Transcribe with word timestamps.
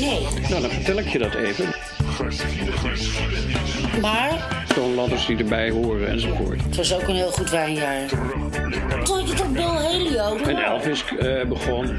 Nee. 0.00 0.26
Nou, 0.48 0.60
dan 0.60 0.70
vertel 0.70 0.98
ik 0.98 1.08
je 1.08 1.18
dat 1.18 1.34
even. 1.34 1.74
Maar 4.00 4.64
Toonladders 4.74 5.26
die 5.26 5.36
erbij 5.36 5.70
horen 5.70 6.08
enzovoort. 6.08 6.62
het 6.62 6.76
was 6.76 6.94
ook 6.94 7.08
een 7.08 7.14
heel 7.14 7.30
goed 7.30 7.50
wijnjaar. 7.50 8.08
Vond 9.02 9.28
je 9.28 9.34
toch 9.34 9.52
Bill 9.52 9.64
Helio? 9.64 10.36
En 10.36 10.56
Elvis 10.56 11.04
eh, 11.18 11.44
begon. 11.48 11.96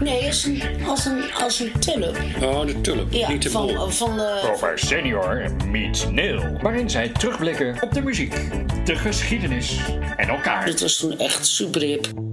Nee, 0.00 0.26
als 0.26 0.44
een, 0.44 0.62
als 0.86 1.04
een, 1.04 1.22
als 1.42 1.60
een 1.60 1.72
tulp. 1.78 2.18
Oh, 2.42 2.66
de 2.66 2.80
tulp. 2.80 3.12
Ja, 3.12 3.28
niet 3.28 3.42
de 3.42 3.50
bol. 3.50 3.74
van, 3.74 3.92
van 3.92 4.16
de... 4.16 4.50
Over 4.52 4.78
Senior 4.78 5.50
meets 5.70 6.10
Neil. 6.10 6.58
Waarin 6.62 6.90
zij 6.90 7.08
terugblikken 7.08 7.76
op 7.80 7.92
de 7.92 8.02
muziek, 8.02 8.34
de 8.84 8.96
geschiedenis 8.96 9.80
en 10.16 10.28
elkaar. 10.28 10.64
Dit 10.64 10.80
was 10.80 10.96
toen 10.96 11.18
echt 11.18 11.46
super 11.46 11.80
hip. 11.80 12.25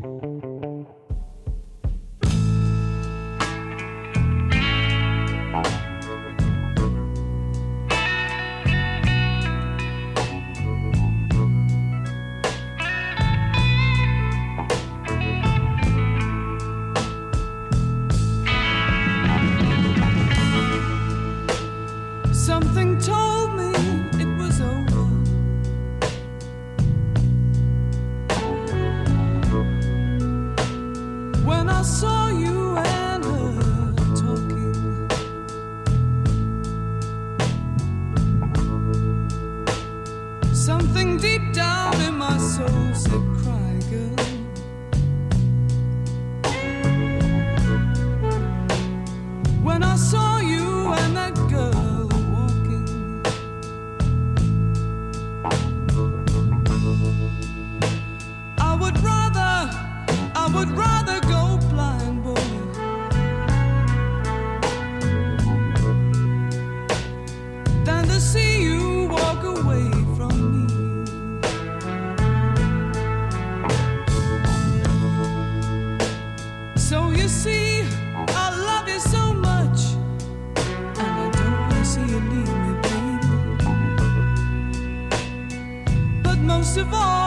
Of 86.83 86.93
all, 86.93 87.22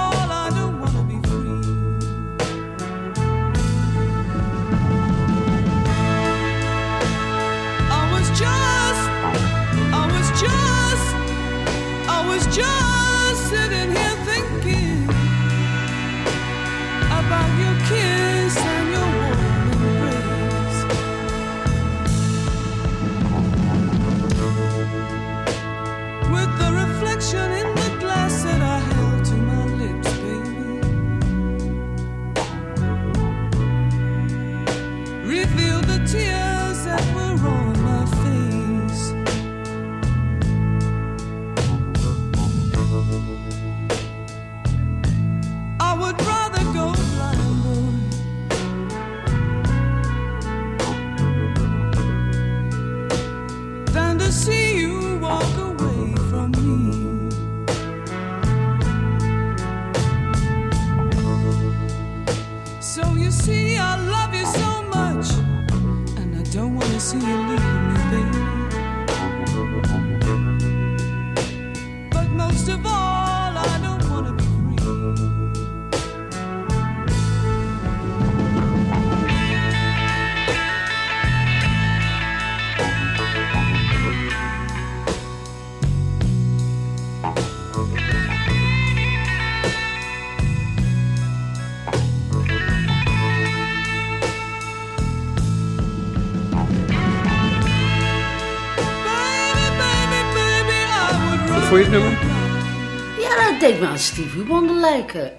aan 103.97 104.03
Stevie 104.03 104.45
Wonder 104.45 104.77
lijken. 104.77 105.33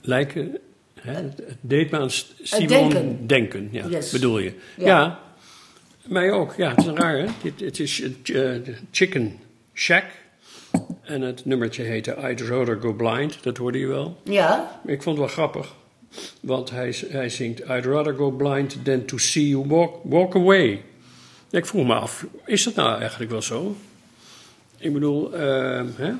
Lijken. 0.00 0.58
Hè? 1.00 1.12
Het 1.12 1.42
deed 1.60 1.90
me 1.90 1.98
aan 1.98 2.10
S- 2.10 2.34
Simon 2.42 2.68
denken. 2.90 3.26
denken. 3.26 3.68
ja, 3.72 3.86
Yes. 3.88 4.10
bedoel 4.10 4.38
je. 4.38 4.52
Ja. 4.76 4.86
Ja. 4.86 5.20
Mij 6.02 6.30
ook. 6.32 6.54
Ja, 6.56 6.68
het 6.74 6.78
is 6.78 6.86
raar, 6.92 7.18
hè? 7.18 7.26
Het 7.64 7.80
is 7.80 8.02
eh, 8.32 8.50
Chicken 8.90 9.38
Shack. 9.74 10.04
En 11.02 11.20
het 11.20 11.44
nummertje 11.44 11.82
heette 11.82 12.16
I'd 12.30 12.40
Rather 12.40 12.80
Go 12.80 12.92
Blind. 12.92 13.42
Dat 13.42 13.56
hoorde 13.56 13.78
je 13.78 13.86
wel. 13.86 14.20
Ja, 14.24 14.80
Ik 14.86 15.02
vond 15.02 15.18
het 15.18 15.26
wel 15.26 15.34
grappig. 15.34 15.74
Want 16.40 16.70
hij, 16.70 16.94
hij 17.08 17.28
zingt 17.28 17.60
I'd 17.60 17.84
rather 17.84 18.14
go 18.14 18.30
blind 18.30 18.84
than 18.84 19.04
to 19.04 19.18
see 19.18 19.48
you 19.48 19.66
walk, 19.66 20.00
walk 20.04 20.34
away. 20.34 20.82
Ik 21.50 21.66
vroeg 21.66 21.86
me 21.86 21.94
af, 21.94 22.26
is 22.44 22.62
dat 22.64 22.74
nou 22.74 22.98
eigenlijk 23.00 23.30
wel 23.30 23.42
zo? 23.42 23.76
Ik 24.78 24.92
bedoel, 24.92 25.34
eh, 25.34 25.82
hè? 25.96 26.12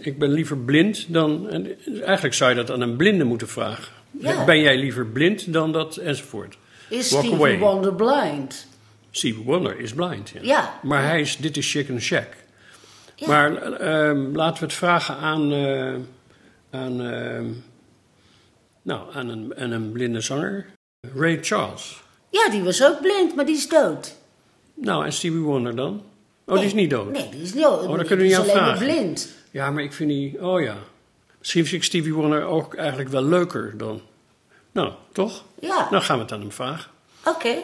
Ik 0.00 0.18
ben 0.18 0.30
liever 0.30 0.58
blind 0.58 1.12
dan... 1.12 1.50
En 1.50 1.76
eigenlijk 2.02 2.34
zou 2.34 2.50
je 2.50 2.56
dat 2.56 2.70
aan 2.70 2.80
een 2.80 2.96
blinde 2.96 3.24
moeten 3.24 3.48
vragen. 3.48 3.92
Ja. 4.10 4.44
Ben 4.44 4.60
jij 4.60 4.78
liever 4.78 5.06
blind 5.06 5.52
dan 5.52 5.72
dat 5.72 5.96
enzovoort? 5.96 6.56
is 6.88 7.10
Walk 7.10 7.24
Stevie 7.24 7.38
away. 7.38 7.58
Wonder 7.58 7.94
blind? 7.94 8.66
Stevie 9.10 9.44
Wonder 9.44 9.78
is 9.78 9.92
blind, 9.92 10.28
ja. 10.28 10.40
Ja. 10.42 10.78
Maar 10.82 11.02
hij 11.04 11.20
is, 11.20 11.36
dit 11.36 11.56
is 11.56 11.70
Chicken 11.70 12.00
Shack. 12.00 12.28
Ja. 13.16 13.26
Maar 13.26 13.72
eh, 13.72 14.32
laten 14.32 14.58
we 14.58 14.64
het 14.64 14.74
vragen 14.74 15.16
aan, 15.16 15.52
eh, 15.52 15.94
aan, 16.70 17.00
eh, 17.00 17.40
nou, 18.82 19.14
aan, 19.14 19.28
een, 19.28 19.52
aan 19.56 19.70
een 19.70 19.92
blinde 19.92 20.20
zanger. 20.20 20.66
Ray 21.14 21.38
Charles. 21.42 22.02
Ja, 22.30 22.50
die 22.50 22.62
was 22.62 22.84
ook 22.84 23.00
blind, 23.00 23.34
maar 23.34 23.46
die 23.46 23.56
is 23.56 23.68
dood. 23.68 24.16
Nou, 24.74 25.04
en 25.04 25.12
Stevie 25.12 25.40
Wonder 25.40 25.76
dan? 25.76 26.02
Oh, 26.46 26.56
die 26.56 26.66
is 26.66 26.74
niet 26.74 26.90
dood. 26.90 27.12
Nee, 27.12 27.28
die 27.30 27.42
is 27.42 27.54
niet 27.54 27.62
dood. 27.62 27.86
Oh, 27.86 27.96
dan 27.96 28.06
kunnen 28.06 28.18
we 28.18 28.24
is 28.24 28.30
jou 28.30 28.42
alleen 28.42 28.62
maar 28.62 28.76
vragen. 28.76 28.94
blind. 28.94 29.28
Ja, 29.52 29.70
maar 29.70 29.82
ik 29.82 29.92
vind 29.92 30.08
die... 30.10 30.44
Oh 30.46 30.60
ja. 30.60 30.76
Misschien 31.38 31.62
vind 31.66 31.82
ik 31.82 31.88
Stevie 31.88 32.14
Wonder 32.14 32.44
ook 32.44 32.74
eigenlijk 32.74 33.08
wel 33.10 33.22
leuker 33.24 33.78
dan... 33.78 34.00
Nou, 34.72 34.92
toch? 35.12 35.44
Ja, 35.60 35.88
Dan 35.90 36.02
gaan 36.02 36.16
we 36.16 36.22
het 36.22 36.32
aan 36.32 36.40
hem 36.40 36.52
vragen. 36.52 36.90
oké. 37.26 37.56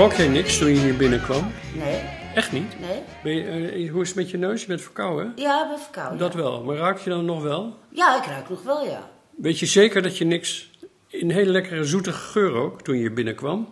Rook 0.00 0.12
jij 0.12 0.28
niks 0.28 0.58
toen 0.58 0.68
je 0.68 0.80
hier 0.80 0.96
binnenkwam? 0.96 1.52
Nee, 1.74 2.00
Echt 2.34 2.52
niet? 2.52 2.80
nee. 2.80 3.02
Ben 3.22 3.34
je, 3.34 3.68
eh, 3.68 3.90
hoe 3.90 4.02
is 4.02 4.08
het 4.08 4.16
met 4.16 4.30
je 4.30 4.38
neus? 4.38 4.60
Je 4.60 4.66
bent 4.66 4.80
verkouden? 4.80 5.32
Ja, 5.36 5.62
ik 5.62 5.68
ben 5.68 5.78
verkouden. 5.78 6.18
Dat 6.18 6.32
ja. 6.32 6.38
wel. 6.38 6.62
Maar 6.62 6.76
ruik 6.76 6.98
je 6.98 7.10
dan 7.10 7.24
nog 7.24 7.42
wel? 7.42 7.76
Ja, 7.88 8.16
ik 8.16 8.24
ruik 8.24 8.48
nog 8.48 8.62
wel, 8.62 8.84
ja. 8.84 9.10
Weet 9.36 9.58
je 9.58 9.66
zeker 9.66 10.02
dat 10.02 10.18
je 10.18 10.24
niks... 10.24 10.70
Een 11.10 11.30
hele 11.30 11.50
lekkere 11.50 11.84
zoetige 11.84 12.18
geur 12.18 12.52
ook, 12.52 12.82
toen 12.82 12.94
je 12.94 13.00
hier 13.00 13.12
binnenkwam? 13.12 13.68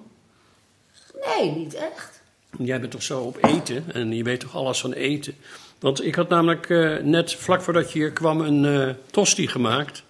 Nee, 1.27 1.51
niet 1.51 1.75
echt. 1.75 2.23
Jij 2.59 2.81
bent 2.81 2.93
toch 2.93 3.03
zo 3.03 3.21
op 3.21 3.45
eten 3.45 3.85
en 3.93 4.13
je 4.13 4.23
weet 4.23 4.41
toch 4.41 4.57
alles 4.57 4.81
van 4.81 4.93
eten? 4.93 5.35
Want 5.79 6.05
ik 6.05 6.15
had 6.15 6.29
namelijk 6.29 6.71
eh, 6.71 6.97
net 6.97 7.35
vlak 7.35 7.63
voordat 7.63 7.93
je 7.93 7.99
hier 7.99 8.13
kwam 8.13 8.41
een 8.41 8.65
eh, 8.65 8.95
tosti 9.11 9.49
gemaakt. 9.49 10.03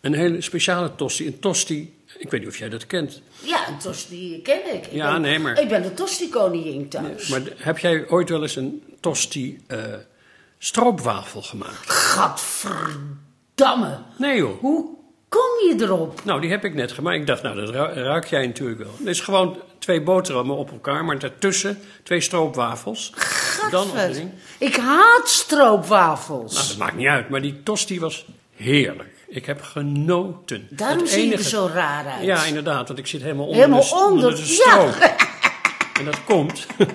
Een 0.00 0.14
hele 0.14 0.40
speciale 0.40 0.94
tosti. 0.94 1.26
Een 1.26 1.38
tosti, 1.38 1.94
ik 2.18 2.30
weet 2.30 2.40
niet 2.40 2.48
of 2.48 2.58
jij 2.58 2.68
dat 2.68 2.86
kent. 2.86 3.22
Ja, 3.42 3.68
een 3.68 3.78
tosti 3.78 4.40
ken 4.42 4.74
ik. 4.74 4.86
ik 4.86 4.92
Ja, 4.92 5.12
ben, 5.12 5.20
nee, 5.20 5.38
maar- 5.38 5.60
Ik 5.60 5.68
ben 5.68 5.82
de 5.82 5.94
tosti-koningin 5.94 6.88
thuis. 6.88 7.28
Maar 7.28 7.40
heb 7.56 7.78
jij 7.78 8.08
ooit 8.08 8.28
wel 8.28 8.42
eens 8.42 8.56
een 8.56 8.82
tosti 9.00 9.60
eh, 9.66 9.78
stroopwafel 10.58 11.42
gemaakt? 11.42 11.90
Gadverdamme. 11.90 13.98
Nee 14.18 14.36
joh. 14.36 14.60
Hoe 14.60 14.86
kom 15.28 15.68
je 15.68 15.74
erop? 15.78 16.24
Nou, 16.24 16.40
die 16.40 16.50
heb 16.50 16.64
ik 16.64 16.74
net 16.74 16.92
gemaakt. 16.92 17.16
Ik 17.20 17.26
dacht, 17.26 17.42
nou, 17.42 17.56
dat 17.56 17.68
ru- 17.68 18.02
ruik 18.02 18.24
jij 18.26 18.46
natuurlijk 18.46 18.78
wel. 18.78 18.94
Het 18.98 19.06
is 19.06 19.20
gewoon 19.20 19.58
twee 19.78 20.02
boterhammen 20.02 20.56
op 20.56 20.70
elkaar, 20.70 21.04
maar 21.04 21.18
daartussen 21.18 21.78
twee 22.02 22.20
stroopwafels. 22.20 23.12
Gadver. 23.16 24.22
Ik 24.58 24.76
haat 24.76 25.28
stroopwafels. 25.28 26.54
Nou, 26.54 26.66
dat 26.68 26.76
maakt 26.76 26.96
niet 26.96 27.06
uit, 27.06 27.28
maar 27.28 27.42
die 27.42 27.62
tosti 27.62 28.00
was 28.00 28.26
heerlijk. 28.56 29.11
Ik 29.34 29.46
heb 29.46 29.62
genoten. 29.62 30.66
Daarom 30.70 30.98
Het 30.98 31.08
zie 31.08 31.28
je 31.28 31.32
er 31.36 31.42
zo 31.42 31.70
raar 31.74 32.06
uit. 32.06 32.24
Ja, 32.24 32.44
inderdaad, 32.44 32.86
want 32.86 32.98
ik 32.98 33.06
zit 33.06 33.22
helemaal 33.22 33.46
onder, 33.46 33.60
Helemaal 33.60 33.82
de, 33.88 33.94
onder, 33.94 34.30
de 34.30 34.40
ja. 34.40 34.44
stroop. 34.44 34.94
En 35.98 36.04
dat 36.04 36.24
komt... 36.24 36.66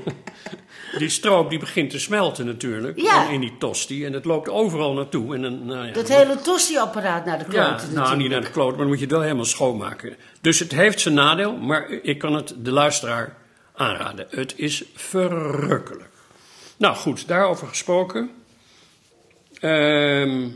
Die 0.97 1.09
stroop 1.09 1.49
die 1.49 1.59
begint 1.59 1.89
te 1.89 1.99
smelten 1.99 2.45
natuurlijk 2.45 2.99
Ja. 2.99 3.29
in 3.29 3.39
die 3.39 3.57
tosti. 3.57 4.05
En 4.05 4.13
het 4.13 4.25
loopt 4.25 4.49
overal 4.49 4.93
naartoe. 4.93 5.35
En 5.35 5.41
dan, 5.41 5.65
nou 5.65 5.87
ja, 5.87 5.93
Dat 5.93 6.07
dan- 6.07 6.17
hele 6.17 6.41
tosti-apparaat 6.41 7.25
naar 7.25 7.37
de 7.37 7.45
kloten 7.45 7.87
Ja, 7.93 7.99
nou 7.99 8.17
niet 8.17 8.29
naar 8.29 8.41
de 8.41 8.49
kloot, 8.51 8.69
maar 8.69 8.77
dan 8.77 8.87
moet 8.87 8.95
je 8.97 9.03
het 9.03 9.11
wel 9.13 9.21
helemaal 9.21 9.45
schoonmaken. 9.45 10.15
Dus 10.41 10.59
het 10.59 10.71
heeft 10.71 10.99
zijn 10.99 11.13
nadeel, 11.13 11.55
maar 11.57 11.89
ik 11.89 12.17
kan 12.17 12.33
het 12.33 12.53
de 12.57 12.71
luisteraar 12.71 13.37
aanraden. 13.75 14.27
Het 14.29 14.53
is 14.55 14.83
verrukkelijk. 14.95 16.09
Nou 16.77 16.95
goed, 16.95 17.27
daarover 17.27 17.67
gesproken. 17.67 18.29
Ehm, 19.59 20.47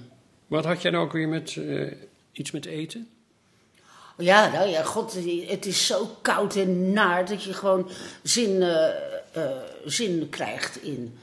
wat 0.51 0.65
had 0.65 0.81
jij 0.81 0.91
nou 0.91 1.03
ook 1.03 1.11
weer 1.11 1.27
met 1.27 1.55
eh, 1.55 1.91
iets 2.31 2.51
met 2.51 2.65
eten? 2.65 3.09
Ja, 4.17 4.51
nou 4.51 4.69
ja, 4.69 4.83
god, 4.83 5.17
het 5.47 5.65
is 5.65 5.85
zo 5.85 6.17
koud 6.21 6.55
en 6.55 6.93
naar 6.93 7.25
dat 7.25 7.43
je 7.43 7.53
gewoon 7.53 7.89
zin, 8.23 8.61
eh, 8.61 8.87
eh, 9.31 9.51
zin 9.85 10.29
krijgt 10.29 10.83
in 10.83 11.17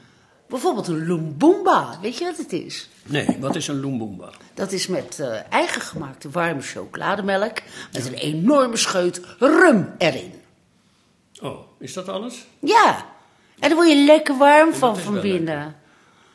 bijvoorbeeld 0.47 0.87
een 0.87 1.05
lumbumba. 1.05 1.99
Weet 2.01 2.17
je 2.17 2.25
wat 2.25 2.37
het 2.37 2.53
is? 2.53 2.89
Nee, 3.05 3.37
wat 3.39 3.55
is 3.55 3.67
een 3.67 3.79
lumbumba? 3.79 4.29
Dat 4.53 4.71
is 4.71 4.87
met 4.87 5.19
eh, 5.19 5.39
eigen 5.49 5.81
gemaakte 5.81 6.29
warme 6.29 6.61
chocolademelk 6.61 7.57
met 7.93 8.05
een 8.05 8.13
enorme 8.13 8.77
scheut 8.77 9.21
rum 9.39 9.93
erin. 9.97 10.33
Oh, 11.41 11.59
is 11.77 11.93
dat 11.93 12.07
alles? 12.07 12.45
Ja, 12.59 13.05
en 13.59 13.69
daar 13.69 13.75
word 13.75 13.89
je 13.89 14.05
lekker 14.05 14.37
warm 14.37 14.73
van 14.73 14.97
van 14.97 15.21
binnen. 15.21 15.75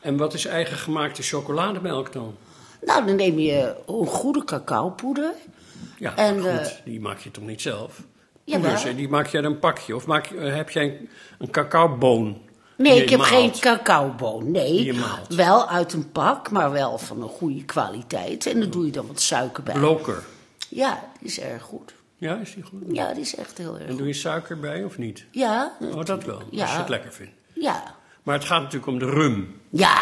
En 0.01 0.17
wat 0.17 0.35
is 0.35 0.45
eigen 0.45 0.77
gemaakte 0.77 1.23
chocolademelk 1.23 2.13
dan? 2.13 2.37
Nou, 2.85 3.07
dan 3.07 3.17
neem 3.17 3.38
je 3.38 3.75
een 3.87 4.07
goede 4.07 4.45
cacaopoeder. 4.45 5.33
Ja, 5.99 6.17
En, 6.17 6.35
goed, 6.41 6.47
eh, 6.49 6.67
die 6.85 7.00
maak 7.00 7.19
je 7.19 7.31
toch 7.31 7.45
niet 7.45 7.62
zelf? 7.62 8.03
Poeders, 8.45 8.83
die 8.97 9.09
maak 9.09 9.26
jij 9.26 9.43
een 9.45 9.59
pakje? 9.59 9.97
Of 9.97 10.07
maak, 10.07 10.26
je- 10.26 10.37
eh, 10.38 10.55
heb 10.55 10.71
jij 10.71 10.85
een, 10.85 11.09
een 11.38 11.50
cacaoboon? 11.50 12.43
Nee, 12.76 13.03
ik 13.03 13.09
heb 13.11 13.21
geen 13.21 13.53
cacaoboon. 13.61 14.50
Nee, 14.50 15.00
wel 15.29 15.69
uit 15.69 15.93
een 15.93 16.12
pak, 16.12 16.50
maar 16.50 16.71
wel 16.73 16.99
van 16.99 17.23
een 17.23 17.29
goede 17.29 17.64
kwaliteit. 17.64 18.47
En 18.47 18.61
dan 18.61 18.71
doe 18.71 18.87
je 18.87 18.93
dan 18.93 19.07
wat 19.07 19.21
suiker 19.21 19.62
bij. 19.62 19.75
Bloker. 19.75 20.23
Ja, 20.69 21.03
die 21.19 21.29
is 21.29 21.41
erg 21.41 21.62
goed. 21.62 21.95
Ja, 22.17 22.37
is 22.37 22.55
die 22.55 22.62
goed? 22.62 22.81
Ja, 22.93 23.12
die 23.12 23.23
is 23.23 23.35
echt 23.35 23.59
heel 23.59 23.79
erg 23.79 23.88
En 23.88 23.97
doe 23.97 24.07
je 24.07 24.12
suiker 24.12 24.59
bij 24.61 24.85
of 24.85 24.99
niet? 24.99 25.25
Ja, 25.31 25.73
Oh, 25.81 26.05
dat 26.05 26.25
wel, 26.25 26.37
als 26.37 26.45
je 26.50 26.57
Ja. 26.57 26.79
het 26.79 26.88
lekker 26.88 27.12
vindt. 27.12 27.33
ja. 27.53 27.95
Maar 28.23 28.35
het 28.35 28.45
gaat 28.45 28.62
natuurlijk 28.62 28.87
om 28.93 28.99
de 28.99 29.11
rum. 29.11 29.61
Ja. 29.71 29.99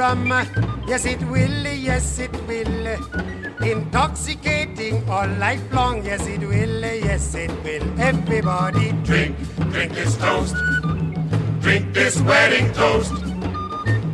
Rum? 0.00 0.32
Yes, 0.88 1.04
it 1.04 1.20
will, 1.28 1.66
yes, 1.88 2.18
it 2.18 2.32
will. 2.48 2.86
Intoxicating 3.60 4.96
all 5.10 5.28
life 5.36 5.62
long, 5.72 6.02
yes 6.04 6.26
it 6.26 6.40
will, 6.40 6.80
yes 6.80 7.34
it 7.34 7.52
will. 7.62 7.84
Everybody 8.00 8.92
Drink, 9.04 9.36
drink 9.70 9.92
this 9.92 10.16
toast. 10.16 10.56
Drink 11.60 11.92
this 11.92 12.18
wedding 12.22 12.72
toast. 12.72 13.12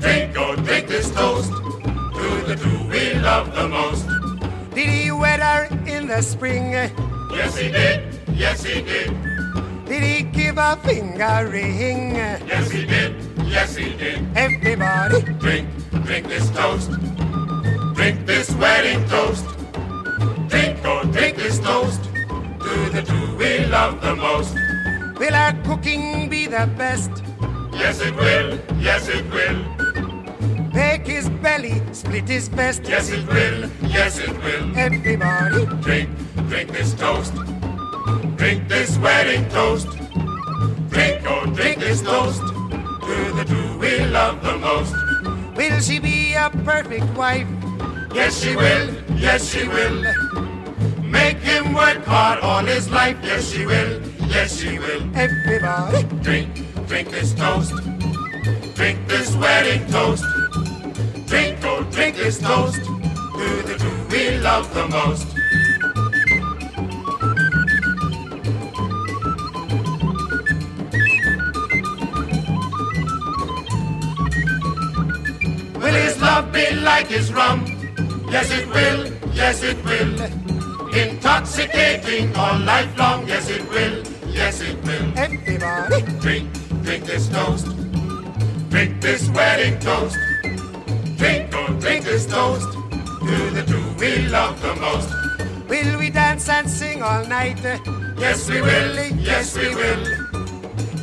Drink, 0.03 0.35
oh, 0.37 0.57
drink 0.67 0.89
this 0.89 1.09
toast. 1.15 1.53
To 2.19 2.27
the 2.51 2.57
two 2.59 2.79
we 2.91 3.15
love 3.23 3.55
the 3.55 3.69
most. 3.69 4.09
Did 4.75 4.89
he 4.89 5.13
weather 5.13 5.69
in 5.87 6.09
the 6.09 6.21
spring? 6.21 6.73
Yes, 7.31 7.57
he 7.57 7.71
did. 7.71 7.99
Yes, 8.35 8.65
he 8.65 8.83
did. 8.83 9.15
Did 9.87 10.03
he 10.03 10.23
give 10.25 10.59
a 10.59 10.75
finger 10.83 11.49
ring? 11.49 12.17
Yes, 12.17 12.71
he 12.73 12.85
did. 12.85 13.15
Yes, 13.47 13.77
he 13.77 13.95
did. 13.97 14.19
Everybody 14.37 15.23
Drink, 15.39 15.69
drink 16.07 16.29
this 16.29 16.49
toast. 16.51 16.91
Drink 17.95 18.27
this 18.27 18.55
wedding 18.55 19.05
toast. 19.09 19.45
Drink, 20.49 20.79
oh, 20.85 21.03
drink 21.13 21.37
this 21.37 21.59
toast. 21.59 22.05
To 22.05 22.91
the 22.95 23.03
two 23.03 23.37
we 23.37 23.67
love 23.67 24.01
the 24.01 24.15
most. 24.15 24.55
will 25.19 25.35
our 25.35 25.53
cooking 25.65 26.29
be 26.29 26.47
the 26.47 26.71
best? 26.79 27.11
Yes, 27.73 28.01
it 28.01 28.15
will. 28.15 28.59
Yes, 28.79 29.09
it 29.09 29.25
will. 29.33 29.59
Bake 30.73 31.07
his 31.07 31.29
belly, 31.43 31.83
split 31.93 32.29
his 32.29 32.49
vest. 32.49 32.83
Yes, 32.85 33.11
it 33.11 33.27
will. 33.27 33.69
Yes, 33.83 34.19
it 34.19 34.31
will. 34.45 34.79
Everybody 34.79 35.67
Drink, 35.83 36.11
drink 36.49 36.71
this 36.71 36.95
toast. 36.95 37.35
Drink 38.37 38.69
this 38.69 38.97
wedding 38.99 39.49
toast. 39.49 39.89
Drink, 40.91 41.23
oh, 41.27 41.47
drink 41.53 41.81
this 41.81 42.01
toast. 42.03 42.41
To 42.41 43.33
the 43.39 43.45
two 43.45 43.79
we 43.79 44.05
love 44.07 44.41
the 44.43 44.57
most. 44.59 45.06
Will 45.71 45.81
she 45.81 45.99
be 45.99 46.35
a 46.35 46.51
perfect 46.65 47.07
wife? 47.17 47.47
Yes, 48.15 48.43
she 48.43 48.57
will. 48.57 48.95
Yes, 49.17 49.51
she 49.51 49.67
will. 49.69 50.03
Make 51.03 51.39
him 51.39 51.73
work 51.75 52.05
hard 52.05 52.41
all 52.41 52.65
his 52.65 52.91
life. 52.91 53.17
Yes, 53.23 53.53
she 53.53 53.67
will. 53.67 54.01
Yes, 54.29 54.61
she 54.61 54.79
will. 54.79 55.03
Everybody 55.15 56.03
Drink, 56.23 56.49
drink 56.87 57.11
this 57.11 57.35
toast. 57.35 57.73
Drink 58.75 59.07
this 59.09 59.35
wedding 59.37 59.87
toast. 59.91 60.25
Drink, 61.27 61.59
oh, 61.65 61.87
drink 61.91 62.17
this 62.17 62.39
toast. 62.39 62.83
To 62.85 63.63
the 63.69 63.77
two 63.79 63.97
we 64.11 64.39
love 64.39 64.73
the 64.75 64.87
most. 64.89 65.36
Love 76.37 76.53
be 76.53 76.71
like 76.77 77.07
his 77.07 77.33
rum? 77.33 77.65
Yes, 78.31 78.51
it 78.51 78.67
will. 78.69 79.01
Yes, 79.33 79.63
it 79.63 79.79
will. 79.85 80.13
Intoxicating 80.93 82.37
all 82.37 82.59
life 82.59 82.93
long. 82.99 83.27
Yes, 83.27 83.49
it 83.49 83.65
will. 83.71 83.97
Yes, 84.29 84.61
it 84.61 84.77
will. 84.85 85.07
everybody 85.17 86.03
Drink, 86.21 86.47
drink 86.83 87.05
this 87.05 87.29
toast. 87.29 87.67
Drink 88.69 89.01
this 89.01 89.31
wedding 89.31 89.79
toast. 89.79 90.19
Drink, 91.17 91.55
oh, 91.55 91.69
drink 91.81 92.05
this 92.05 92.27
toast. 92.27 92.71
To 93.27 93.37
the 93.57 93.65
two 93.67 93.87
we 93.99 94.29
love 94.29 94.61
the 94.61 94.75
most. 94.77 95.09
will 95.71 95.99
we 95.99 96.11
dance 96.11 96.49
and 96.49 96.69
sing 96.69 97.03
all 97.03 97.25
night? 97.27 97.63
Yes, 98.19 98.49
we 98.51 98.61
will. 98.61 98.93
Yes, 99.31 99.57
we 99.57 99.75
will. 99.75 100.05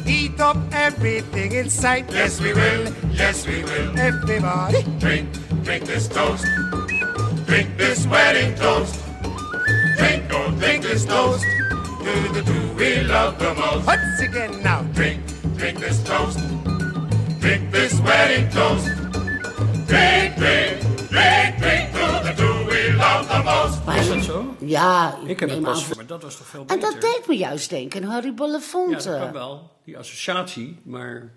Eat 0.07 0.39
up 0.39 0.57
everything 0.71 1.53
in 1.53 1.69
sight. 1.69 2.05
Yes, 2.11 2.39
we 2.39 2.53
will. 2.53 3.02
Yes, 3.13 3.46
we 3.46 3.63
will. 3.63 3.98
Everybody 3.98 4.84
Drink, 5.00 5.27
drink 5.63 5.86
this 5.86 6.08
toast. 6.08 6.46
Drink 7.46 7.77
this 7.77 8.05
wedding 8.08 8.55
toast. 8.55 8.96
Drink, 9.98 10.24
oh, 10.34 10.51
drink 10.60 10.84
this 10.84 11.05
toast. 11.05 11.43
To 12.03 12.34
the 12.34 12.43
two 12.43 12.74
we 12.75 13.01
love 13.08 13.38
the 13.39 13.53
most. 13.53 13.86
once 13.86 14.20
again 14.22 14.62
now. 14.63 14.82
Drink, 14.93 15.20
drink 15.58 15.79
this 15.79 16.01
toast. 16.03 16.39
Drink 17.39 17.72
this 17.72 17.93
wedding 18.01 18.50
toast. 18.50 18.86
Drink, 19.88 20.36
drink, 20.36 20.82
drink, 21.10 21.58
drink 21.60 21.91
to 21.93 22.05
the 22.24 22.34
two 22.36 22.65
we 22.70 22.93
love 22.98 23.27
the 23.27 23.41
most. 23.43 23.86
Maar- 23.86 23.98
Is 23.98 24.08
dat 24.08 24.24
zo? 24.24 24.55
Ja, 24.60 25.17
Ik 25.25 25.39
heb 25.39 25.50
het 25.50 25.58
neem 25.60 25.63
pas 25.72 25.84
aan- 25.89 25.96
maar 25.96 26.05
dat 26.05 26.24
was 26.24 26.38
toch 26.38 26.48
veel 26.48 26.60
En 26.60 26.67
beter? 26.67 26.91
dat 26.91 27.01
deed 27.01 27.24
me 27.27 27.38
juist 27.38 27.70
denken 27.70 28.03
aan 28.03 28.10
Harry 28.10 28.27
Ja, 28.27 28.34
Belafonte. 28.34 29.10
dat 29.10 29.20
kan 29.20 29.32
wel. 29.32 29.72
Die 29.86 29.98
associatie, 29.98 30.79
maar 30.84 31.32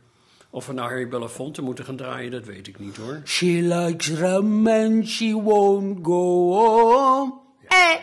of 0.56 0.66
we 0.66 0.72
nou 0.72 0.88
Harry 0.88 1.08
Belafonte 1.08 1.62
moeten 1.62 1.84
gaan 1.84 1.96
draaien, 1.96 2.30
dat 2.30 2.44
weet 2.44 2.66
ik 2.66 2.78
niet 2.78 2.96
hoor. 2.96 3.20
She 3.24 3.46
likes 3.46 4.08
rum 4.08 4.66
and 4.68 5.08
she 5.08 5.32
won't 5.42 5.98
go 6.02 6.52
home. 6.54 7.32
Eh, 7.68 7.94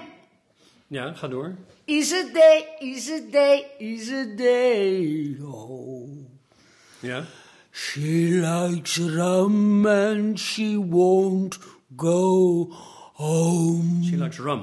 Ja, 0.87 1.13
ga 1.13 1.27
door. 1.27 1.55
is 1.85 2.13
a 2.13 2.23
day, 2.33 2.65
is 2.79 3.09
a 3.11 3.19
day, 3.31 3.65
is 3.77 4.11
a 4.11 4.25
day. 4.35 5.37
Oh. 5.41 6.09
Ja. 6.99 7.23
She 7.71 8.39
likes 8.41 8.97
rum 8.97 9.85
and 9.87 10.39
she 10.39 10.77
won't 10.89 11.59
go 11.95 12.67
home. 13.13 14.03
She 14.03 14.17
likes 14.17 14.37
rum. 14.39 14.61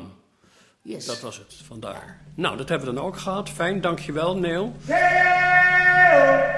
Yes. 0.83 1.07
Dat 1.07 1.21
was 1.21 1.39
het, 1.39 1.55
vandaar. 1.67 2.21
Nou, 2.35 2.57
dat 2.57 2.69
hebben 2.69 2.89
we 2.89 2.95
dan 2.95 3.05
ook 3.05 3.17
gehad. 3.17 3.49
Fijn, 3.49 3.81
dankjewel, 3.81 4.37
Neil. 4.37 4.73
Daylight 4.87 6.50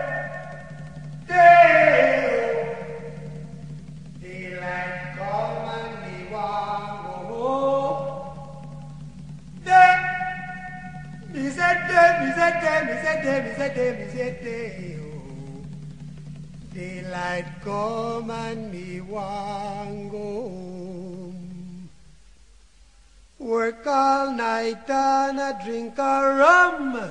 drink 25.61 25.99
a 25.99 26.37
rum. 26.41 27.11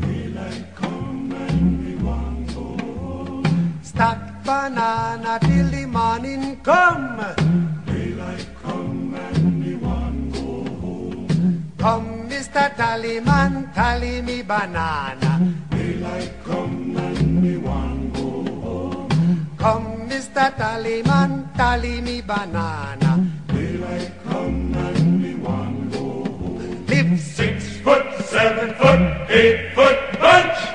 Daylight 0.00 0.66
come 0.74 1.32
and 1.32 1.84
me 1.84 1.94
want 1.96 2.54
go 2.54 2.76
home. 2.98 3.80
Stack 3.82 4.44
banana 4.44 5.38
till 5.42 5.68
the 5.68 5.86
morning 5.86 6.60
come. 6.62 7.18
Daylight 7.86 8.46
come 8.62 9.14
and 9.14 9.60
me 9.60 9.74
want 9.74 10.32
go 10.34 10.64
home. 10.80 11.74
Come, 11.78 12.28
Mr. 12.28 12.74
Tallyman, 12.76 13.74
tally 13.74 14.22
me 14.22 14.42
banana. 14.42 15.54
Daylight 15.70 16.32
come 16.44 16.96
and 16.96 17.42
me 17.42 17.56
want 17.56 18.14
go 18.14 18.44
home. 18.62 19.56
Come, 19.58 20.08
Mr. 20.08 20.54
Tallyman, 20.56 21.54
tally 21.56 22.00
me 22.00 22.20
banana. 22.20 23.26
Daylight 23.48 24.12
come 24.24 24.61
seven 28.32 28.74
foot, 28.76 29.30
eight 29.30 29.74
foot 29.74 30.18
bunch. 30.18 30.71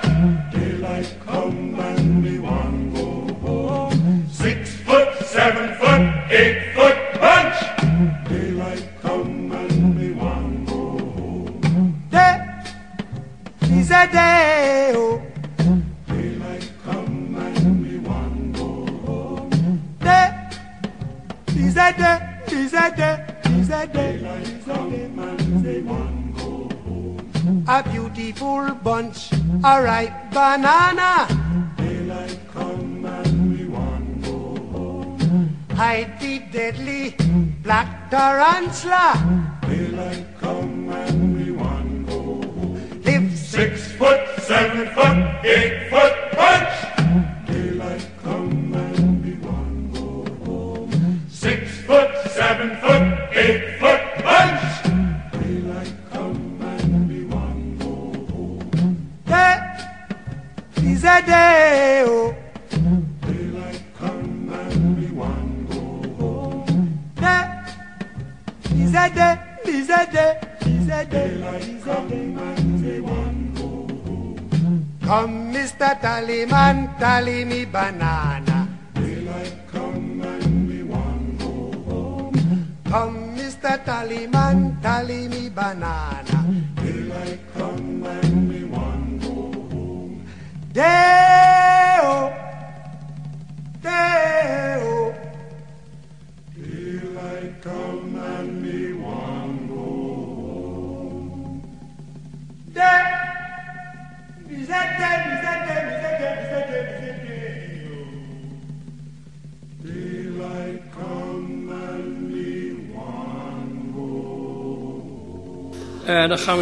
24 28.17 28.73
bunch. 28.81 29.29
All 29.63 29.83
right, 29.83 30.11
banana. 30.31 31.29
Daylight 31.77 32.39
come 32.51 33.05
and 33.05 33.59
we 33.59 33.65
want 33.65 34.23
go 34.23 34.57
home. 34.73 35.55
Hide 35.75 36.19
the 36.19 36.39
deadly 36.51 37.15
black 37.61 38.09
tarantula. 38.09 39.13
Daylight 39.61 40.25
come 40.41 40.89
and 40.89 41.37
we 41.37 41.51
want 41.51 42.07
go 42.09 42.41
home. 42.41 43.01
Live 43.05 43.37
six 43.37 43.91
foot, 43.91 44.25
seven 44.39 44.87
foot, 44.95 45.45
eight 45.45 45.91
foot 45.91 46.17
bunch. 46.33 46.76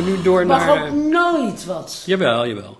Gaan 0.05 0.15
nu 0.15 0.21
door 0.23 0.45
Mag 0.45 0.65
naar... 0.65 0.81
ook 0.81 0.85
eh, 0.85 0.93
nooit 0.93 1.65
wat. 1.65 2.03
Jawel, 2.05 2.47
jawel. 2.47 2.77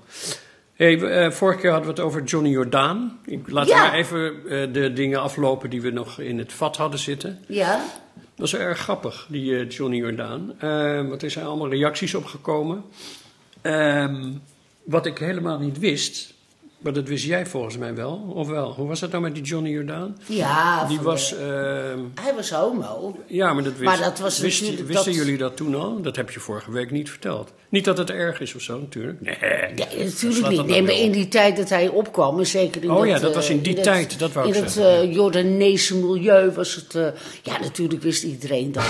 Hey, 0.74 1.02
eh, 1.02 1.32
vorige 1.32 1.60
keer 1.60 1.72
hadden 1.72 1.90
we 1.90 1.96
het 1.96 2.06
over 2.06 2.24
Johnny 2.24 2.50
Jordaan. 2.50 3.20
Ik 3.26 3.50
laat 3.50 3.68
Ja. 3.68 3.78
maar 3.82 3.94
even 3.94 4.34
eh, 4.50 4.74
de 4.74 4.94
dingen 4.94 5.22
aflopen 5.22 5.70
die 5.70 5.82
we 5.82 5.90
nog 5.90 6.20
in 6.20 6.38
het 6.38 6.54
vat 6.54 6.78
hadden 6.78 7.00
zitten. 7.00 7.40
Ja? 7.48 7.84
Dat 8.36 8.48
is 8.48 8.56
erg 8.56 8.80
grappig, 8.80 9.28
die 9.30 9.58
eh, 9.60 9.70
Johnny 9.70 9.98
Jordaan. 9.98 10.54
Eh, 10.60 11.08
want 11.08 11.24
er 11.24 11.32
zijn 11.32 11.46
allemaal 11.46 11.70
reacties 11.70 12.16
op 12.16 12.26
gekomen. 12.26 12.84
Ehm, 13.62 14.32
wat 14.84 15.06
ik 15.06 15.18
helemaal 15.18 15.60
niet 15.60 15.80
wist, 15.80 16.34
maar 16.86 16.94
dat 16.94 17.08
wist 17.08 17.26
jij 17.26 17.46
volgens 17.46 17.78
mij 17.78 17.96
wel. 17.96 18.32
Of 18.36 18.48
wel? 18.48 18.74
Hoe 18.74 18.88
was 18.88 19.02
het 19.02 19.12
nou 19.12 19.24
met 19.24 19.34
die 19.36 19.44
Johnny 19.44 19.70
Jordaan? 19.70 20.18
Ja. 20.26 20.86
Die 20.88 21.00
was... 21.00 21.30
de- 21.30 21.36
ehm, 21.36 22.00
Hij 22.26 22.34
was 22.36 22.50
homo. 22.50 23.16
ja, 23.28 23.54
maar 23.54 23.64
dat, 23.64 23.72
wist, 23.74 23.84
Maar 23.84 24.00
dat 24.00 24.20
was 24.20 24.40
wist- 24.40 24.62
Wisten 24.62 24.94
dat- 24.94 25.16
jullie 25.16 25.38
dat 25.38 25.58
toen 25.58 25.76
al? 25.76 26.02
Dat 26.02 26.16
heb 26.16 26.30
je 26.30 26.40
vorige 26.40 26.72
week 26.72 26.92
niet 26.92 27.10
verteld. 27.10 27.52
Niet 27.70 27.86
dat 27.86 27.98
het 27.98 28.10
erg 28.10 28.40
is 28.42 28.56
of 28.56 28.62
zo, 28.62 28.80
natuurlijk. 28.80 29.22
Nee, 29.22 29.36
Nee, 29.42 30.04
natuurlijk 30.04 30.48
niet. 30.48 30.56
dat 30.58 30.66
Nee, 30.66 30.82
nou 30.82 30.84
maar 30.84 30.94
in 31.02 31.12
die 31.12 31.28
tijd 31.28 31.58
dat 31.58 31.70
hij 31.70 31.88
opkwam, 31.88 32.40
en 32.40 32.46
zeker 32.48 32.84
in 32.84 32.92
Oh 32.92 32.98
dat... 32.98 33.08
ja, 33.08 33.20
dat 33.20 33.30
eh, 33.30 33.36
was 33.36 33.50
in 33.50 33.62
die 33.62 33.76
dat- 33.76 33.84
tijd, 33.84 34.20
dat 34.20 34.32
wou 34.32 34.48
ik 34.48 34.56
In 34.56 34.64
het 34.64 34.78
eh, 34.78 35.14
Jordaanese 35.14 35.96
milieu 35.96 36.52
was 36.52 36.76
het... 36.76 36.96
eh, 36.96 37.08
ja, 37.44 37.60
natuurlijk 37.60 38.02
wist 38.02 38.24
iedereen 38.24 38.72
dat. 38.72 38.84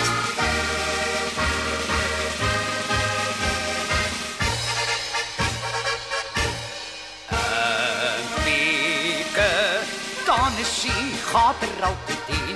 Piketanissie 10.45 11.11
gaat 11.25 11.55
er 11.61 11.85
altijd 11.85 12.19
in. 12.27 12.55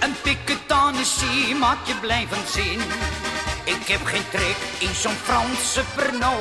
Een 0.00 0.14
piketanissie 0.22 1.54
maakt 1.54 1.88
je 1.88 1.94
blij 1.94 2.26
van 2.30 2.46
zin. 2.46 2.80
Ik 3.64 3.88
heb 3.88 4.04
geen 4.04 4.28
trek 4.30 4.56
in 4.78 4.94
zo'n 4.94 5.16
Franse 5.24 5.82
perno. 5.94 6.32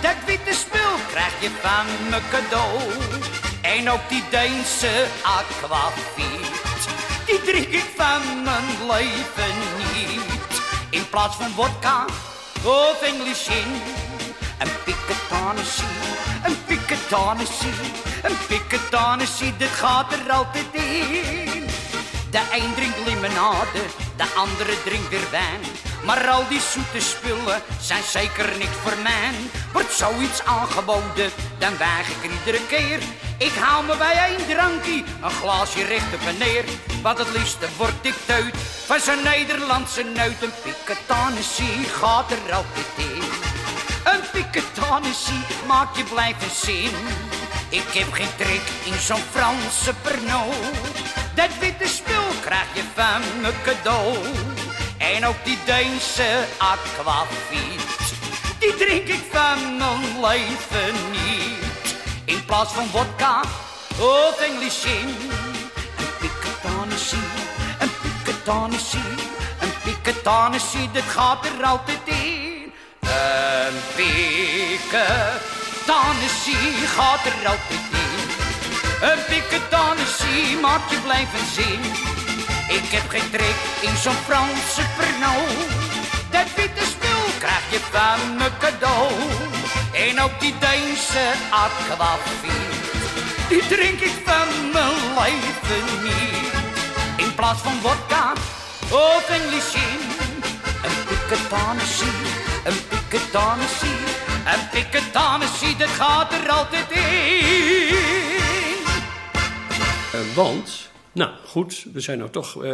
Dat 0.00 0.16
witte 0.26 0.52
spul 0.52 0.94
krijg 1.10 1.40
je 1.40 1.50
van 1.60 1.86
me 2.10 2.20
cadeau. 2.30 2.80
En 3.60 3.90
ook 3.90 4.08
die 4.08 4.24
Deense 4.30 5.06
aquavit. 5.22 6.82
Die 7.26 7.40
drink 7.42 7.68
ik 7.68 7.90
van 7.96 8.42
mijn 8.42 8.86
leven 8.86 9.56
niet. 9.78 10.60
In 10.90 11.08
plaats 11.08 11.36
van 11.36 11.50
vodka 11.50 12.04
of 12.62 13.02
English 13.02 13.48
in. 13.48 13.72
Een 14.58 14.70
piketanissie, 14.84 15.84
een 16.44 16.56
piketanissie, 16.66 17.92
een 18.22 18.36
piketanissie, 18.48 19.56
dit 19.56 19.68
gaat 19.68 20.12
er 20.12 20.32
altijd 20.32 20.66
in. 20.72 21.66
De 22.30 22.40
een 22.52 22.74
drinkt 22.74 23.06
limonade, 23.06 23.82
de 24.16 24.24
andere 24.36 24.82
drinkt 24.84 25.08
weer 25.08 25.30
wijn. 25.30 25.60
Maar 26.04 26.28
al 26.28 26.48
die 26.48 26.60
zoete 26.60 27.00
spullen 27.00 27.62
zijn 27.80 28.02
zeker 28.02 28.48
niks 28.58 28.76
voor 28.82 28.98
mij. 29.02 29.30
Wordt 29.72 29.92
zoiets 29.92 30.44
aangeboden, 30.44 31.30
dan 31.58 31.76
weig 31.76 32.08
ik 32.08 32.24
er 32.24 32.30
iedere 32.38 32.66
keer. 32.66 33.00
Ik 33.38 33.52
hou 33.58 33.86
me 33.86 33.96
bij 33.96 34.16
één 34.28 34.46
drankje, 34.48 35.04
een 35.22 35.30
glaasje 35.30 35.84
recht 35.84 36.14
op 36.14 36.26
en 36.26 36.38
neer. 36.38 36.64
Want 37.02 37.18
het 37.18 37.32
liefste 37.36 37.66
word 37.76 37.92
ik 38.02 38.14
teut 38.26 38.54
van 38.86 39.00
zo'n 39.00 39.22
Nederlandse 39.22 40.02
neut. 40.02 40.42
Een 40.42 40.52
piketanissie 40.62 41.84
gaat 41.84 42.30
er 42.30 42.54
altijd 42.54 42.86
in. 42.96 43.22
Een 44.04 44.22
piketanissie 44.32 45.44
maakt 45.66 45.96
je 45.96 46.04
blijven 46.04 46.50
zin. 46.50 46.94
Ik 47.72 47.92
heb 47.92 48.12
geen 48.12 48.34
trek 48.36 48.60
in 48.84 49.00
zo'n 49.00 49.22
Franse 49.30 49.94
perno. 50.02 50.42
Dat 51.34 51.58
witte 51.60 51.86
spul 51.86 52.28
krijg 52.40 52.66
je 52.74 52.82
van 52.94 53.40
me 53.40 53.52
cadeau. 53.64 54.16
En 54.98 55.26
ook 55.26 55.44
die 55.44 55.58
Deense 55.64 56.44
aquavit. 56.58 57.80
Die 58.58 58.76
drink 58.76 59.08
ik 59.08 59.24
van 59.30 59.76
mijn 59.76 60.20
leven 60.20 60.94
niet. 61.10 61.96
In 62.24 62.44
plaats 62.44 62.72
van 62.72 62.86
vodka 62.86 63.40
of 63.98 64.40
English. 64.40 64.84
Een 64.84 65.16
piketanissie, 66.20 67.28
een 67.78 67.90
piketanissie, 68.02 69.14
een 69.60 69.72
piketanissie, 69.82 70.90
dat 70.90 71.02
gaat 71.02 71.46
er 71.46 71.64
altijd 71.64 72.00
in. 72.04 72.72
Een 73.00 73.74
piketanissie 73.94 75.61
gaat 76.96 77.24
er 77.26 77.48
altijd 77.48 77.86
in. 77.90 78.18
Een 79.08 79.24
piketanissie 79.28 80.58
maakt 80.60 80.90
je 80.90 80.98
blijven 80.98 81.46
zin. 81.52 81.80
Ik 82.68 82.88
heb 82.96 83.08
geen 83.08 83.30
trek 83.30 83.58
in 83.80 83.96
zo'n 83.96 84.20
Franse 84.26 84.84
perno. 84.96 85.34
Dat 86.30 86.48
witte 86.56 86.84
spul 86.84 87.24
krijg 87.38 87.64
je 87.70 87.80
van 87.90 88.36
me 88.36 88.48
cadeau. 88.58 89.12
En 89.92 90.20
ook 90.20 90.40
die 90.40 90.54
Deense 90.58 91.26
aquavit. 91.50 92.50
Die 93.48 93.66
drink 93.66 94.00
ik 94.00 94.16
van 94.24 94.48
mijn 94.72 95.00
leven 95.18 95.86
niet. 96.02 96.52
In 97.16 97.34
plaats 97.34 97.60
van 97.60 97.78
vodka 97.82 98.32
of 98.90 99.28
English 99.28 99.74
in. 99.74 100.00
Een 100.86 100.98
piketanissie, 101.08 102.18
een 102.64 102.80
piketanissie, 104.58 104.68
een 104.68 104.68
piketanissie, 104.70 105.76
dat 105.76 105.88
gaat 105.88 106.32
er 106.32 106.48
altijd 106.48 106.90
in. 106.90 107.00
Eh, 110.12 110.34
want, 110.34 110.90
nou 111.12 111.30
goed, 111.46 111.86
we 111.92 112.00
zijn 112.00 112.18
nou 112.18 112.30
toch... 112.30 112.56
eh, 112.64 112.70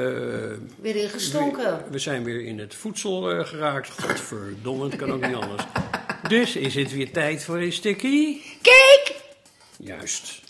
Weer 0.80 0.96
ingestonken. 0.96 1.84
we 1.90 1.98
zijn 1.98 2.24
weer 2.24 2.44
in 2.44 2.58
het 2.58 2.74
voedsel 2.74 3.30
eh, 3.30 3.46
geraakt. 3.46 3.90
Godverdomme, 4.00 4.84
het 4.84 4.96
kan 4.96 5.12
ook 5.12 5.26
niet 5.26 5.34
anders. 5.36 5.62
Dus 6.28 6.56
is 6.56 6.74
het 6.74 6.92
weer 6.92 7.12
tijd 7.12 7.44
voor 7.44 7.56
een 7.58 7.72
stukje... 7.72 8.40
Kijk! 8.62 9.14
Juist. 9.76 10.40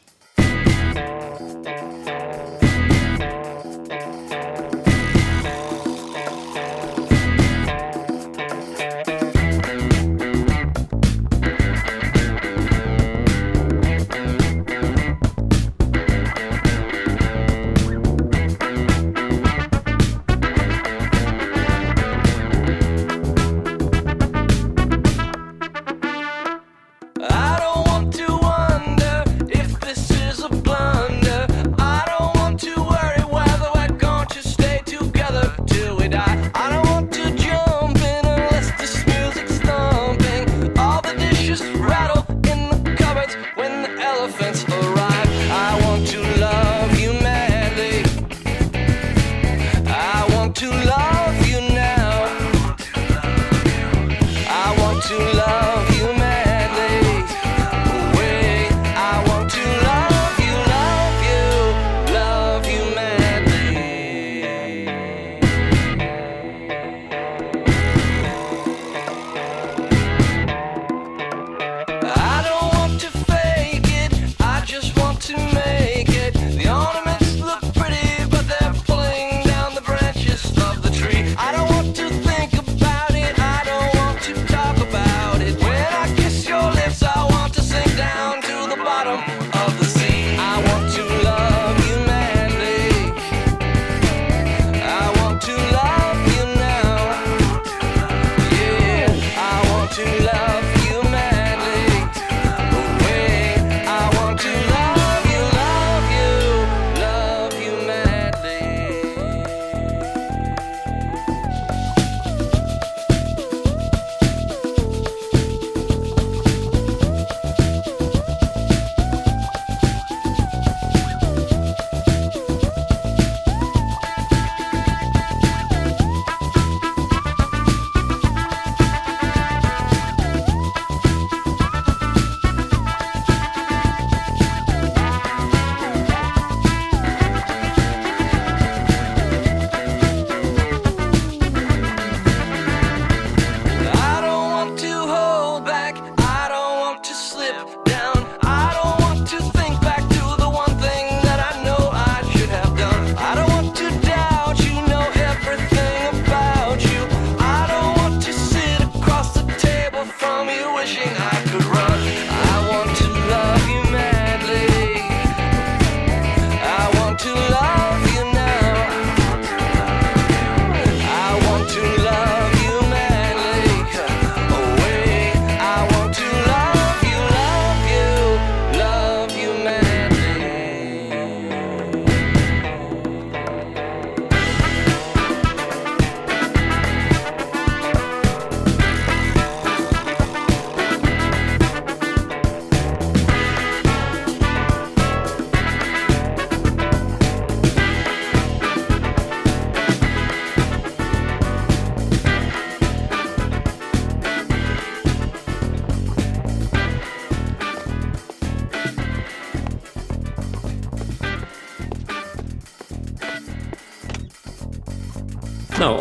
of 89.66 89.78
the 89.78 89.97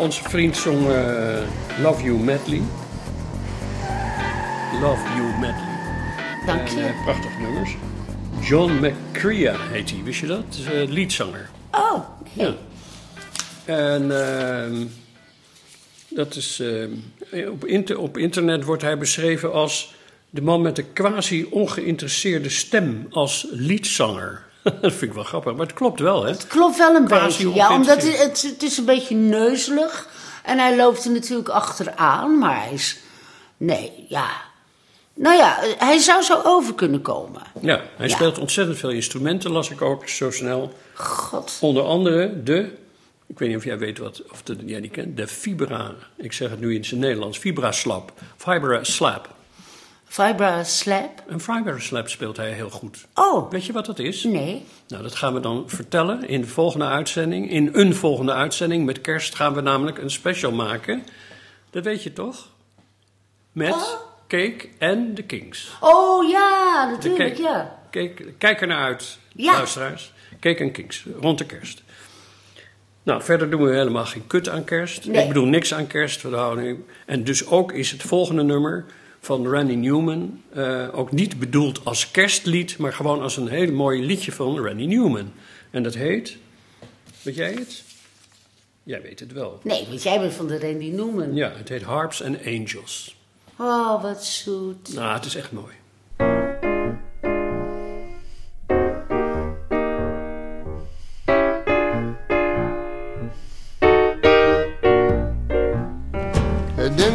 onze 0.08 0.24
vriend 0.24 0.58
zong 0.58 0.88
eh, 0.90 1.38
Love 1.82 2.04
You 2.04 2.18
Madly. 2.18 2.62
Love 4.82 5.02
You 5.16 5.40
Madly. 5.40 5.76
Dank 6.46 6.68
je. 6.68 6.80
En, 6.80 6.88
eh, 6.88 7.04
prachtig 7.04 7.40
nummers. 7.40 7.76
John 8.42 8.72
McCrea 8.72 9.56
heet 9.72 9.90
hij, 9.92 10.04
wist 10.04 10.20
je 10.20 10.26
dat? 10.28 10.44
Is 10.50 10.66
een 10.66 10.92
liedzanger. 10.92 11.50
Oh, 11.72 12.00
Ja. 12.34 12.54
En 13.66 14.12
ehm, 14.28 14.86
dat 16.08 16.36
is, 16.36 16.60
ehm, 16.60 17.50
op, 17.50 17.66
inter- 17.66 18.00
op 18.00 18.18
internet 18.18 18.64
wordt 18.64 18.82
hij 18.82 18.98
beschreven 18.98 19.54
als 19.54 19.94
de 20.30 20.42
man 20.42 20.62
met 20.62 20.76
de 20.76 20.84
quasi 20.84 21.48
ongeïnteresseerde 21.50 22.50
stem 22.50 23.08
als 23.10 23.48
liedzanger. 23.52 24.46
dat 24.82 24.92
vind 24.92 25.02
ik 25.02 25.14
wel 25.14 25.24
grappig, 25.24 25.52
maar 25.56 25.66
het 25.66 25.76
klopt 25.76 26.00
wel, 26.00 26.24
hè? 26.24 26.34
Klopt 26.48 26.78
wel 26.78 26.96
een 26.96 27.06
Quasi 27.06 27.44
beetje. 27.44 27.54
Ja, 27.60 27.74
omdat 27.74 28.04
het, 28.04 28.18
het, 28.24 28.42
het 28.42 28.64
is 28.64 28.78
een 28.78 28.86
beetje 28.86 29.16
neuzelig. 29.16 30.08
En 30.44 30.58
hij 30.60 30.76
loopt 30.76 31.06
er 31.06 31.12
natuurlijk 31.12 31.50
achteraan, 31.50 32.38
maar 32.38 32.64
hij 32.64 32.74
is... 32.74 32.98
Nee, 33.58 34.06
ja. 34.10 34.28
Nou 35.14 35.36
ja, 35.38 35.58
hij 35.78 35.98
zou 35.98 36.22
zo 36.24 36.42
over 36.44 36.74
kunnen 36.76 37.02
komen. 37.02 37.42
Ja, 37.62 37.82
hij 37.96 38.08
Ja. 38.08 38.16
speelt 38.16 38.38
ontzettend 38.40 38.78
veel 38.78 38.90
instrumenten, 38.90 39.52
las 39.52 39.70
ik 39.70 39.82
ook 39.82 40.08
zo 40.10 40.32
snel. 40.32 40.74
God. 40.94 41.58
Onder 41.62 41.84
andere 41.84 42.44
de, 42.44 42.78
ik 43.28 43.40
weet 43.40 43.48
niet 43.50 43.58
of 43.58 43.64
jij 43.64 43.78
weet 43.78 43.98
wat, 43.98 44.22
of 44.32 44.42
de, 44.42 44.56
jij 44.66 44.82
die 44.82 44.90
kent, 44.90 45.18
de 45.18 45.28
Vibra. 45.28 45.92
Ik 46.18 46.34
zeg 46.34 46.50
het 46.50 46.60
nu 46.60 46.76
in 46.76 46.86
zijn 46.86 47.00
Nederlands, 47.00 47.38
Vibra 47.40 47.72
Slap. 47.72 48.12
Slap. 48.82 49.36
Vibra 50.08 50.64
slap? 50.64 51.24
En 51.28 51.40
Vibra 51.40 51.80
Slap 51.80 52.10
speelt 52.10 52.38
hij 52.38 52.52
heel 52.52 52.70
goed. 52.70 53.06
Oh, 53.14 53.52
Weet 53.52 53.66
je 53.66 53.74
wat 53.74 53.86
dat 53.86 54.00
is? 54.00 54.24
nee. 54.24 54.66
Nou, 54.88 55.04
dat 55.04 55.16
gaan 55.16 55.34
we 55.34 55.40
dan 55.40 55.64
vertellen 55.68 56.28
in 56.28 56.42
de 56.42 56.48
volgende 56.48 56.86
uitzending. 56.86 57.50
In 57.50 57.70
een 57.74 57.96
volgende 57.96 58.34
uitzending. 58.34 58.86
Met 58.86 59.02
kerst 59.02 59.36
gaan 59.36 59.54
we 59.54 59.62
namelijk 59.62 59.98
een 59.98 60.12
special 60.12 60.52
maken. 60.52 61.04
Dat 61.70 61.84
weet 61.84 62.04
je 62.04 62.14
toch? 62.14 62.48
Met 63.52 63.98
Cake 64.28 64.70
en 64.78 65.14
de 65.16 65.24
Kings. 65.24 65.72
Oh 65.80 66.30
ja, 66.30 66.86
natuurlijk, 66.92 67.30
Cake- 67.36 67.42
ja. 67.42 67.80
Cake, 67.92 68.34
kijk 68.38 68.62
er 68.62 68.68
naar 68.68 68.84
uit, 68.84 69.20
Ja. 69.34 69.54
luisteraars. 69.54 70.14
Cake 70.40 70.64
en 70.64 70.72
Kings, 70.72 71.06
rond 71.20 71.38
de 71.38 71.46
kerst. 71.46 71.84
Nou, 73.04 73.22
verder 73.24 73.50
doen 73.50 73.62
we 73.64 73.76
helemaal 73.76 74.06
geen 74.06 74.28
kut 74.28 74.50
aan 74.50 74.64
kerst. 74.64 75.06
Nee. 75.06 75.22
Ik 75.22 75.28
bedoel 75.28 75.46
niks 75.46 75.74
aan 75.74 75.88
kerst. 75.88 76.22
We 76.22 76.36
houden, 76.36 76.86
en 77.06 77.24
dus 77.24 77.48
ook 77.48 77.72
is 77.72 77.92
het 77.92 78.02
volgende 78.02 78.44
nummer 78.44 78.86
van 79.28 79.48
Randy 79.48 79.74
Newman 79.74 80.42
eh, 80.54 80.88
ook 80.92 81.12
niet 81.12 81.40
bedoeld 81.40 81.86
als 81.86 82.12
kerstlied, 82.12 82.78
maar 82.78 82.94
gewoon 82.94 83.22
als 83.22 83.38
een 83.38 83.48
heel 83.48 83.72
mooi 83.72 84.06
liedje 84.06 84.32
van 84.32 84.58
Randy 84.60 84.86
Newman. 84.86 85.32
En 85.72 85.84
dat 85.84 85.94
heet, 85.94 86.38
weet 87.22 87.36
jij 87.36 87.54
het? 87.54 87.84
Jij 88.84 89.02
weet 89.02 89.20
het 89.20 89.32
wel. 89.32 89.60
Nee, 89.64 89.86
want 89.90 90.04
jij 90.04 90.20
bent 90.20 90.34
van 90.34 90.48
de 90.48 90.60
Randy 90.60 90.90
Newman. 90.90 91.36
Ja, 91.36 91.52
het 91.56 91.70
heet 91.70 91.82
Harps 91.82 92.24
and 92.24 92.38
Angels. 92.46 93.16
Oh, 93.56 94.02
wat 94.02 94.26
zoet. 94.26 94.94
Nou, 94.94 95.14
het 95.14 95.26
is 95.26 95.36
echt 95.36 95.52
mooi. 95.52 95.74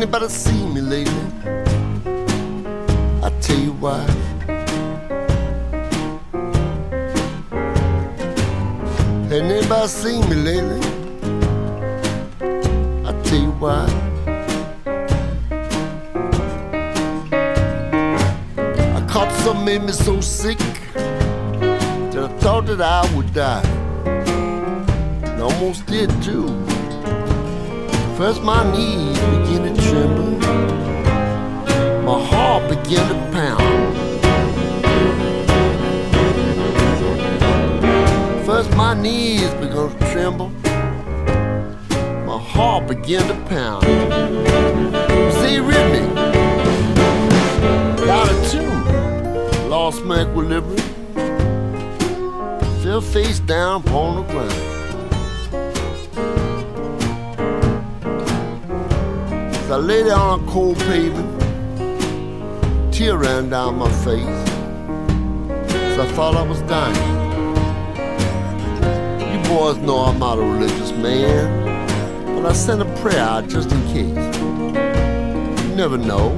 Anybody 0.03 0.29
seen 0.29 0.72
Anybody 9.83 10.01
seen 10.01 10.31
me 10.31 10.37
lately? 10.37 10.81
I 13.05 13.23
tell 13.25 13.39
you 13.41 13.51
why. 13.59 13.85
I 18.97 19.07
caught 19.09 19.33
something 19.43 19.65
made 19.65 19.83
me 19.83 19.91
so 19.91 20.21
sick 20.21 20.59
that 20.93 22.17
I 22.17 22.29
thought 22.39 22.67
that 22.67 22.81
I 22.81 23.13
would 23.17 23.35
die. 23.35 23.67
And 25.25 25.41
I 25.41 25.41
almost 25.41 25.87
did 25.87 26.11
too. 26.23 26.47
First 28.17 28.41
my 28.45 28.63
knees 28.71 29.19
began 29.19 29.75
to 29.75 29.83
tremble, 29.83 30.39
my 32.05 32.25
heart 32.25 32.69
began 32.69 33.09
to 33.09 33.33
pound. 33.33 33.72
My 38.83 38.95
knees 38.95 39.55
began 39.63 39.89
to 39.91 39.97
tremble, 40.13 40.51
my 42.27 42.39
heart 42.53 42.89
began 42.89 43.25
to 43.29 43.37
pound. 43.49 43.87
With 45.69 45.87
me, 45.95 46.03
out 48.11 48.29
of 48.33 48.39
tune, 48.51 48.83
lost 49.71 50.03
my 50.05 50.23
equilibrium, 50.25 50.89
fell 52.83 53.01
face 53.01 53.39
down 53.39 53.83
upon 53.83 54.09
the 54.17 54.25
ground. 54.33 54.63
As 59.55 59.71
I 59.71 59.77
lay 59.77 60.03
there 60.03 60.17
on 60.17 60.41
a 60.43 60.47
cold 60.51 60.79
pavement, 60.91 61.31
tear 62.93 63.17
ran 63.17 63.49
down 63.49 63.79
my 63.79 63.91
face. 64.07 64.43
As 65.91 65.99
I 66.05 66.07
thought 66.15 66.35
I 66.35 66.43
was 66.43 66.61
dying. 66.63 67.32
Boys 69.53 69.77
know 69.77 69.99
I'm 69.99 70.19
not 70.19 70.39
a 70.39 70.41
religious 70.41 70.93
man, 70.93 71.47
but 72.25 72.47
I 72.47 72.55
sent 72.55 72.81
a 72.81 72.87
prayer 73.03 73.21
out 73.21 73.49
just 73.49 73.71
in 73.71 73.83
case. 73.89 74.37
You 75.63 75.75
never 75.77 75.99
know. 75.99 76.29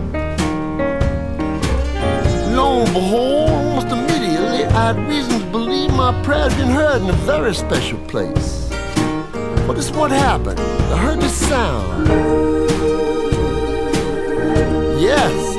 Lo 2.57 2.83
and 2.83 2.93
behold, 2.93 3.51
almost 3.51 3.87
immediately, 3.87 4.65
I 4.65 4.93
had 4.93 4.99
reason 5.09 5.39
to 5.39 5.47
believe 5.53 5.93
my 5.93 6.13
prayer 6.25 6.51
had 6.51 6.59
been 6.59 6.71
heard 6.71 7.03
in 7.03 7.09
a 7.09 7.19
very 7.25 7.55
special 7.55 7.99
place. 8.09 8.69
But 9.65 9.79
it's 9.79 9.93
what 9.93 10.11
happened. 10.11 10.59
I 10.59 10.99
heard 10.99 11.21
this 11.21 11.37
sound. 11.49 12.09
Yes. 15.01 15.55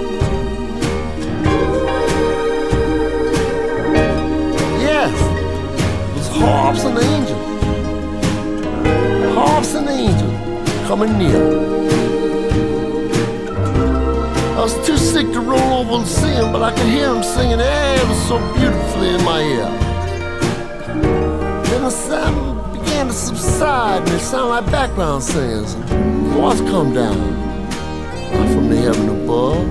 Yes. 4.81 5.34
Harps 6.45 6.83
and 6.83 6.97
angels. 6.97 7.63
Harps 9.35 9.73
and 9.73 9.89
angels 9.89 10.69
coming 10.87 11.17
near. 11.17 11.41
I 14.55 14.61
was 14.61 14.75
too 14.85 14.97
sick 14.97 15.31
to 15.33 15.39
roll 15.39 15.73
over 15.79 15.95
and 15.95 16.07
see 16.07 16.29
him, 16.29 16.51
but 16.51 16.61
I 16.61 16.71
could 16.71 16.87
hear 16.87 17.13
him 17.13 17.23
singing 17.23 17.59
ever 17.59 18.15
so 18.29 18.37
beautifully 18.53 19.09
in 19.15 19.23
my 19.23 19.41
ear. 19.41 19.69
Then 21.65 21.81
the 21.81 21.89
sound 21.89 22.73
began 22.73 23.07
to 23.07 23.13
subside, 23.13 24.03
and 24.03 24.11
it 24.11 24.19
sounded 24.19 24.49
like 24.49 24.65
background 24.71 25.23
singers. 25.23 25.73
Voice 26.35 26.61
come 26.61 26.93
down 26.93 27.17
from 28.53 28.69
the 28.69 28.77
heaven 28.77 29.09
above. 29.09 29.65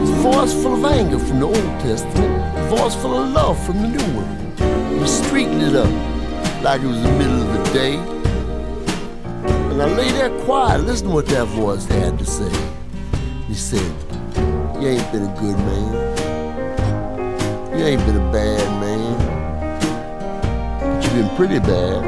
His 0.00 0.10
voice 0.22 0.52
full 0.52 0.74
of 0.74 0.84
anger 0.84 1.18
from 1.18 1.40
the 1.40 1.46
Old 1.46 1.80
Testament, 1.80 2.58
a 2.58 2.76
voice 2.76 2.94
full 2.94 3.16
of 3.22 3.30
love 3.30 3.58
from 3.64 3.80
the 3.82 3.88
New 3.88 4.20
one. 4.20 4.39
The 5.00 5.06
street 5.06 5.48
it 5.48 5.74
up 5.74 5.88
like 6.62 6.82
it 6.82 6.86
was 6.86 7.02
the 7.02 7.10
middle 7.12 7.40
of 7.40 7.48
the 7.56 7.72
day. 7.72 7.94
And 9.70 9.80
I 9.80 9.86
lay 9.86 10.10
there 10.12 10.28
quiet, 10.44 10.82
listening 10.82 11.12
to 11.12 11.14
what 11.14 11.26
that 11.28 11.46
voice 11.46 11.86
had 11.86 12.18
to 12.18 12.26
say. 12.26 12.52
He 13.48 13.54
said, 13.54 13.80
You 14.78 14.88
ain't 14.88 15.10
been 15.10 15.22
a 15.22 15.34
good 15.40 15.56
man. 15.56 15.92
You 17.78 17.84
ain't 17.86 18.04
been 18.04 18.16
a 18.16 18.30
bad 18.30 18.60
man. 18.78 19.16
But 20.80 21.02
you've 21.02 21.14
been 21.14 21.34
pretty 21.34 21.60
bad. 21.60 22.04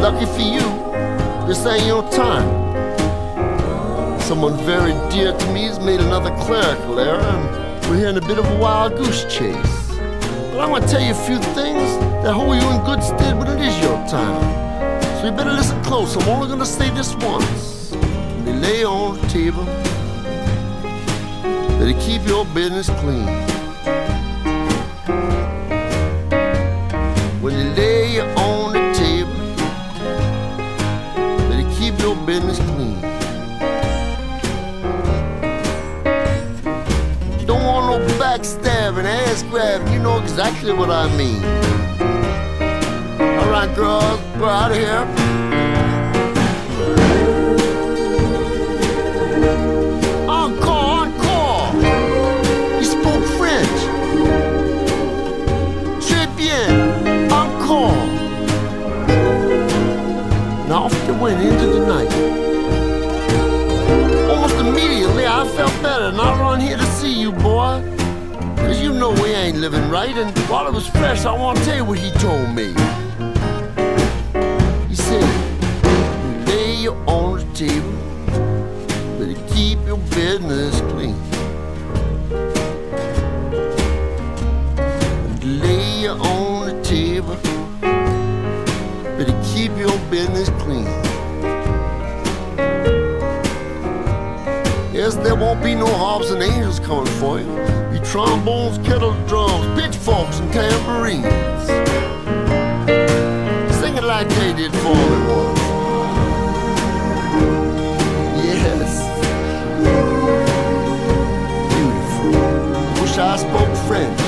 Lucky 0.00 0.26
for 0.26 0.42
you, 0.42 1.48
this 1.48 1.66
ain't 1.66 1.86
your 1.86 2.08
time. 2.12 2.48
Someone 4.20 4.56
very 4.58 4.92
dear 5.10 5.36
to 5.36 5.52
me 5.52 5.64
has 5.64 5.80
made 5.80 5.98
another 5.98 6.30
clerical 6.44 7.00
error, 7.00 7.65
we're 7.88 7.98
here 7.98 8.08
in 8.08 8.16
a 8.16 8.20
bit 8.20 8.38
of 8.38 8.44
a 8.44 8.56
wild 8.58 8.96
goose 8.96 9.24
chase. 9.24 9.86
But 10.50 10.60
I'm 10.60 10.70
gonna 10.70 10.88
tell 10.88 11.00
you 11.00 11.12
a 11.12 11.26
few 11.26 11.38
things 11.54 11.88
that 12.24 12.32
hold 12.32 12.56
you 12.56 12.68
in 12.70 12.84
good 12.84 13.02
stead 13.02 13.38
when 13.38 13.46
it 13.46 13.60
is 13.60 13.78
your 13.80 13.96
time. 14.08 14.42
So 15.20 15.26
you 15.26 15.32
better 15.32 15.52
listen 15.52 15.80
close. 15.84 16.16
I'm 16.16 16.28
only 16.28 16.48
gonna 16.48 16.66
say 16.66 16.90
this 16.90 17.14
once. 17.16 17.90
They 18.44 18.52
lay 18.52 18.84
on 18.84 19.20
the 19.20 19.26
table, 19.28 19.64
better 21.78 21.98
keep 22.00 22.26
your 22.26 22.44
business 22.46 22.88
clean. 23.00 23.26
When 27.40 27.54
they 27.54 27.70
lay 27.76 28.20
on 28.20 28.72
the 28.72 28.92
table, 28.94 29.40
better 31.48 31.68
keep 31.78 31.98
your 32.00 32.16
business 32.26 32.58
clean. 32.58 32.75
Backstabbing, 38.96 39.06
ass 39.06 39.42
grabbing. 39.44 39.92
You 39.92 40.00
know 40.00 40.18
exactly 40.20 40.72
what 40.72 40.90
I 40.90 41.08
mean. 41.16 41.42
All 43.38 43.50
right, 43.50 43.74
girls, 43.74 44.20
go 44.38 44.46
out 44.46 44.70
of 44.70 44.76
here. 44.76 45.06
Encore, 50.28 51.06
encore. 51.06 51.72
He 52.78 52.84
spoke 52.84 53.24
French. 53.38 53.78
Très 56.00 56.26
bien. 56.36 57.30
Encore. 57.30 57.94
Now 60.68 60.84
off 60.84 61.06
they 61.06 61.12
went 61.12 61.40
into 61.42 61.66
the 61.66 61.86
night. 61.86 62.12
Almost 64.30 64.56
immediately, 64.56 65.26
I 65.26 65.46
felt 65.56 65.72
better, 65.82 66.06
and 66.06 66.20
I 66.20 66.38
run 66.40 66.60
here 66.60 66.76
to 66.76 66.86
see 66.86 67.12
you, 67.12 67.32
boy. 67.32 67.95
Know 68.96 69.10
we 69.10 69.28
ain't 69.34 69.58
living 69.58 69.90
right, 69.90 70.16
and 70.16 70.36
while 70.48 70.66
it 70.66 70.72
was 70.72 70.86
fresh, 70.88 71.26
I 71.26 71.32
want 71.38 71.58
to 71.58 71.64
tell 71.66 71.76
you 71.76 71.84
what 71.84 71.98
he 71.98 72.10
told 72.12 72.54
me. 72.54 72.68
He 74.88 74.94
said, 74.94 75.22
lay 76.48 76.76
you 76.76 76.92
on 77.06 77.38
the 77.38 77.44
table, 77.54 77.92
but 79.18 79.36
keep 79.54 79.78
your 79.84 79.98
business 80.16 80.80
clean. 80.92 81.14
Lay 85.60 86.00
you 86.00 86.10
on 86.12 86.68
the 86.68 86.82
table, 86.82 87.36
but 89.18 89.28
keep 89.44 89.76
your 89.76 89.98
business 90.08 90.48
clean. 90.62 90.95
Yes, 95.06 95.14
there 95.14 95.36
won't 95.36 95.62
be 95.62 95.72
no 95.76 95.86
harps 95.86 96.30
and 96.30 96.42
angels 96.42 96.80
coming 96.80 97.06
for 97.20 97.38
you. 97.38 97.46
Be 97.92 98.00
trombones, 98.04 98.78
kettle 98.78 99.14
drums, 99.28 99.64
pitchforks, 99.80 100.40
and 100.40 100.52
tambourines. 100.52 101.22
Sing 103.76 103.96
it 103.96 104.02
like 104.02 104.28
they 104.30 104.52
did 104.52 104.72
for 104.72 104.96
me 104.96 105.18
once. 105.30 105.60
Yes. 108.50 108.90
Beautiful. 111.70 112.32
Wish 113.00 113.16
I 113.16 113.36
spoke 113.36 113.76
French. 113.86 114.22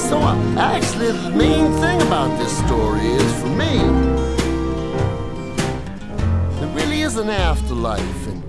So 0.00 0.18
uh, 0.18 0.34
actually, 0.58 1.12
the 1.12 1.30
main 1.30 1.70
thing 1.80 2.02
about 2.02 2.36
this 2.40 2.58
story 2.66 3.06
is 3.06 3.40
for 3.40 3.46
me. 3.50 4.21
Is 7.12 7.18
an 7.18 7.28
afterlife, 7.28 8.26
and 8.26 8.42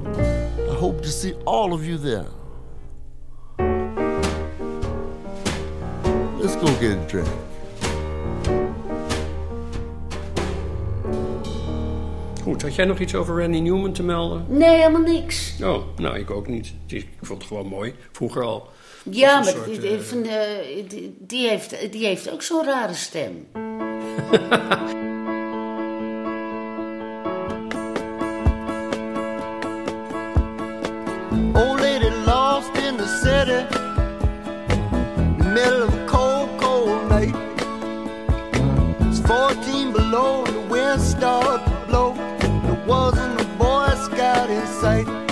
I 0.71 0.73
hope 0.76 1.02
to 1.02 1.10
see 1.10 1.34
all 1.45 1.73
of 1.73 1.86
you 1.86 1.97
there. 1.97 2.28
Let's 6.39 6.56
go 6.56 6.67
get 6.80 6.97
a 6.97 7.06
drink. 7.10 7.28
Goed, 12.43 12.62
had 12.62 12.76
jij 12.76 12.86
nog 12.86 12.99
iets 12.99 13.15
over 13.15 13.39
Randy 13.41 13.60
Newman 13.60 13.91
te 13.93 14.04
melden? 14.04 14.45
Nee, 14.47 14.76
helemaal 14.78 15.02
niks. 15.02 15.54
Oh, 15.63 15.84
nou, 15.97 16.17
ik 16.19 16.32
ook 16.32 16.47
niet. 16.47 16.65
Het 16.84 16.93
is- 16.93 17.02
Ik 17.04 17.10
vond 17.21 17.39
het 17.39 17.47
gewoon 17.47 17.67
mooi. 17.67 17.93
Vroeger 18.12 18.43
al. 18.43 18.67
Ja, 19.10 19.36
maar 19.36 19.45
soort, 19.45 19.65
die, 19.65 19.89
eh, 19.95 19.99
van, 19.99 20.23
eh, 20.23 20.39
die, 20.88 21.15
die 21.19 21.47
heeft, 21.47 21.91
die 21.91 22.06
heeft 22.06 22.32
ook 22.32 22.41
zo'n 22.41 22.65
rare 22.65 22.93
stem. 22.93 23.45
city, 33.45 33.63
middle 35.53 35.84
of 35.84 35.93
a 35.93 36.06
cold, 36.08 36.49
cold 36.60 37.10
night. 37.10 37.36
It's 39.01 39.19
14 39.19 39.91
below, 39.91 40.45
and 40.45 40.56
the 40.56 40.62
wind 40.69 41.01
started 41.01 41.65
to 41.65 41.86
blow. 41.88 42.13
There 42.39 42.84
wasn't 42.88 43.41
a 43.41 43.45
Boy 43.58 43.89
Scout 44.06 44.49
in 44.49 44.65
sight. 44.67 45.23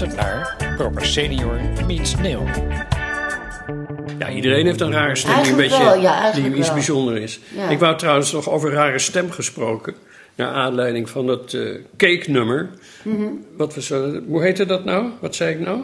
Luistert 0.00 0.26
naar 0.26 0.74
Proper 0.76 1.06
Senior 1.06 1.60
meets 1.86 2.16
Neil. 2.16 2.46
Ja, 4.18 4.30
iedereen 4.30 4.66
heeft 4.66 4.80
een 4.80 4.92
rare 4.92 5.16
stem 5.16 5.42
die 5.42 5.50
een 5.50 5.56
beetje 5.56 5.84
wel, 5.84 6.00
ja, 6.00 6.32
die 6.32 6.54
iets 6.54 6.66
wel. 6.66 6.74
bijzonder 6.74 7.16
is. 7.16 7.40
Ja. 7.54 7.68
Ik 7.68 7.78
wou 7.78 7.96
trouwens 7.98 8.32
nog 8.32 8.48
over 8.48 8.72
rare 8.72 8.98
stem 8.98 9.30
gesproken. 9.30 9.94
Naar 10.34 10.48
aanleiding 10.52 11.10
van 11.10 11.26
dat 11.26 11.52
eh 11.52 11.60
cake-nummer. 11.96 12.70
Mhm. 13.02 13.26
Wat 13.56 13.74
we 13.74 13.82
zo, 13.82 14.20
hoe 14.26 14.42
heette 14.42 14.66
dat 14.66 14.84
nou? 14.84 15.10
Wat 15.20 15.34
zei 15.34 15.54
ik 15.54 15.60
nou? 15.60 15.80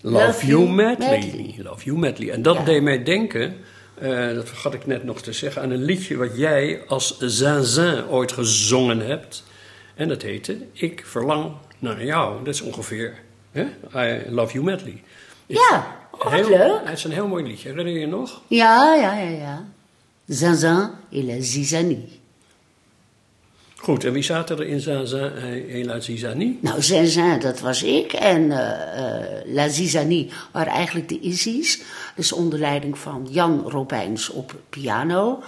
Love, 0.00 0.24
Love 0.26 0.46
You 0.46 0.68
Madly. 0.68 1.06
Madly. 1.06 1.54
Love 1.62 1.84
You 1.84 1.98
Madly. 1.98 2.30
En 2.30 2.42
dat 2.42 2.56
Ja. 2.56 2.64
deed 2.64 2.82
mij 2.82 3.02
denken, 3.04 3.56
eh, 3.98 4.34
dat 4.34 4.48
vergat 4.48 4.74
ik 4.74 4.86
net 4.86 5.04
nog 5.04 5.20
te 5.22 5.32
zeggen, 5.32 5.62
aan 5.62 5.70
een 5.70 5.84
liedje 5.84 6.16
wat 6.16 6.36
jij 6.36 6.80
als 6.86 7.16
Zinzin 7.18 8.06
ooit 8.08 8.32
gezongen 8.32 9.00
hebt. 9.00 9.44
En 9.94 10.08
dat 10.08 10.22
heette 10.22 10.56
Ik 10.72 11.02
verlang 11.06 11.52
naar 11.78 12.04
jou. 12.04 12.44
Dat 12.44 12.54
is 12.54 12.60
ongeveer 12.60 13.14
hè? 13.52 13.64
I 13.94 14.30
Love 14.30 14.52
You 14.52 14.64
Madly. 14.64 15.02
Ja, 15.46 15.96
oh, 16.10 16.32
Heel- 16.32 16.48
leuk. 16.48 16.80
Het 16.84 16.98
is 16.98 17.04
een 17.04 17.12
heel 17.12 17.26
mooi 17.28 17.44
liedje. 17.44 17.68
Herinner 17.68 17.92
je 17.94 18.00
je 18.00 18.06
nog? 18.06 18.40
Ja, 18.46 18.94
ja, 18.94 19.18
ja, 19.18 19.30
ja. 19.30 19.64
Zinzin 20.26 20.90
et 21.12 21.24
la 21.24 21.40
zizanie. 21.40 22.20
Goed, 23.76 24.04
en 24.04 24.12
wie 24.12 24.22
zaten 24.22 24.58
er 24.58 24.66
in 24.66 24.80
Zinzin 24.80 25.30
en 25.70 25.86
La 25.86 26.00
Zizanie? 26.00 26.58
Nou, 26.60 26.82
Zinzin, 26.82 27.38
dat 27.40 27.60
was 27.60 27.82
ik. 27.82 28.12
En 28.12 28.50
eh, 28.52 29.38
eh, 29.38 29.42
La 29.46 29.68
Zizanie 29.68 30.30
waren 30.52 30.72
eigenlijk 30.72 31.08
de 31.08 31.20
Izzy's. 31.20 31.82
Dus 32.16 32.32
onder 32.32 32.58
leiding 32.58 32.98
van 32.98 33.26
Jan 33.30 33.62
Robijns 33.66 34.30
op 34.30 34.54
piano. 34.68 35.42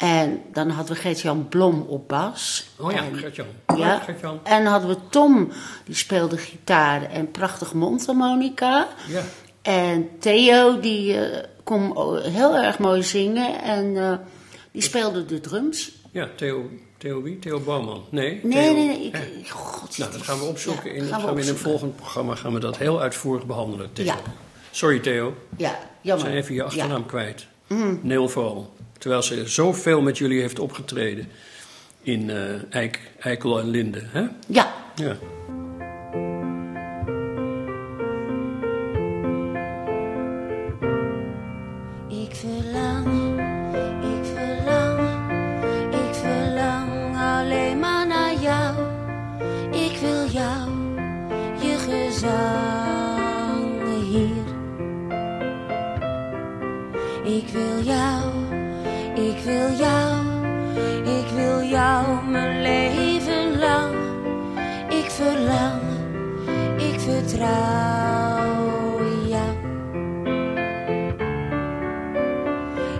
En 0.00 0.42
dan 0.52 0.70
hadden 0.70 0.94
we 0.94 1.00
Gert-Jan 1.00 1.48
Blom 1.48 1.80
op 1.88 2.08
bas. 2.08 2.66
Oh 2.78 2.92
ja, 2.92 3.02
Gert-Jan. 3.14 3.46
Ja, 3.76 3.98
Gert-Jan. 3.98 4.40
en 4.42 4.62
dan 4.64 4.72
hadden 4.72 4.90
we 4.90 4.96
Tom, 5.10 5.50
die 5.84 5.94
speelde 5.94 6.36
gitaar 6.36 7.02
en 7.02 7.30
prachtig 7.30 7.72
mondharmonica. 7.74 8.88
Ja. 9.08 9.22
En 9.62 10.08
Theo, 10.18 10.80
die 10.80 11.16
eh, 11.18 11.44
kon 11.64 11.92
heel 12.22 12.56
erg 12.56 12.78
mooi 12.78 13.02
zingen 13.02 13.62
en 13.62 13.96
eh, 13.96 14.12
die 14.72 14.82
speelde 14.82 15.24
de 15.26 15.40
drums. 15.40 15.92
Ja, 16.10 16.28
Theo, 16.36 16.68
Theo 16.98 17.22
wie? 17.22 17.38
Theo 17.38 17.60
Bouwman. 17.60 18.04
Nee? 18.10 18.40
Nee, 18.42 18.64
Theo- 18.64 18.74
nee, 18.74 18.86
nee. 18.86 19.02
Ik, 19.38 19.48
God, 19.48 19.98
Nou, 19.98 20.12
dat 20.12 20.22
gaan 20.22 20.38
we 20.38 20.44
opzoeken. 20.44 20.90
Ja, 20.90 20.96
in, 20.96 21.04
gaan 21.08 21.20
gaan 21.20 21.28
we 21.28 21.34
we 21.34 21.42
in 21.42 21.48
een 21.48 21.56
volgend 21.56 21.96
programma 21.96 22.34
gaan 22.34 22.52
we 22.54 22.60
dat 22.60 22.76
heel 22.78 23.00
uitvoerig 23.00 23.46
behandelen, 23.46 23.92
Theo. 23.92 24.04
Ja. 24.04 24.16
Sorry, 24.70 24.98
Theo. 24.98 25.34
Ja, 25.56 25.70
We 25.70 25.76
jammer. 26.00 26.26
zijn 26.26 26.36
even 26.38 26.54
je 26.54 26.62
achternaam 26.62 26.90
Ja. 26.90 26.96
Mm. 26.98 27.06
kwijt. 27.06 27.46
Neil 28.02 28.28
vooral. 28.28 28.72
Terwijl 29.00 29.22
ze 29.22 29.48
zoveel 29.48 30.00
met 30.00 30.18
jullie 30.18 30.40
heeft 30.40 30.58
opgetreden 30.58 31.28
in 32.02 32.30
eh, 32.30 32.36
Eik, 32.70 33.00
Eikel 33.18 33.60
en 33.60 33.68
Linde. 33.68 34.02
Hè? 34.04 34.26
Ja, 34.46 34.74
Ja. 34.94 35.16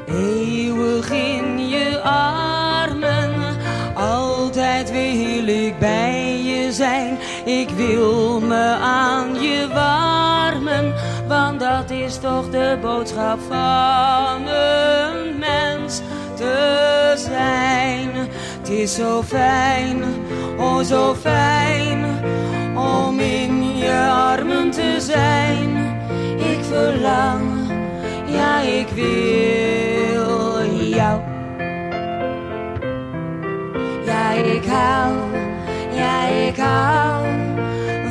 Eeuwig 0.07 1.11
in 1.11 1.69
je 1.69 2.01
armen, 2.03 3.57
altijd 3.95 4.91
wil 4.91 5.49
ik 5.49 5.79
bij 5.79 6.43
je 6.43 6.73
zijn. 6.73 7.19
Ik 7.45 7.71
wil 7.71 8.41
me 8.41 8.77
aan 8.81 9.43
je 9.43 9.69
warmen, 9.73 10.95
want 11.29 11.61
dat 11.61 11.91
is 11.91 12.19
toch 12.19 12.51
de 12.51 12.79
boodschap 12.81 13.39
van 13.49 14.47
een 14.47 15.39
mens 15.39 16.01
te 16.35 17.13
zijn. 17.17 18.11
Het 18.59 18.69
is 18.69 18.95
zo 18.95 19.23
fijn, 19.23 20.03
oh 20.59 20.81
zo 20.81 21.15
fijn, 21.15 22.05
om 22.77 23.19
in 23.19 23.60
je 23.91 24.09
armen 24.11 24.71
te 24.71 24.97
zijn. 24.99 25.77
Ik 26.37 26.65
verlang 26.65 27.51
ja, 28.27 28.61
ik 28.61 28.89
wil 28.89 30.65
jou. 30.97 31.21
Ja, 34.05 34.31
ik 34.33 34.65
hou, 34.65 35.15
ja, 35.93 36.27
ik 36.27 36.57
hou 36.57 37.27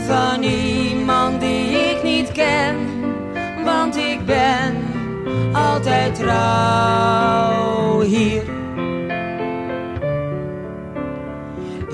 van 0.08 0.44
iemand 0.44 1.40
die 1.40 1.70
ik 1.70 2.04
niet 2.04 2.32
ken, 2.32 2.76
want 3.64 3.98
ik 3.98 4.26
ben 4.26 4.76
altijd 5.54 6.16
trouw 6.16 8.00
hier. 8.02 8.44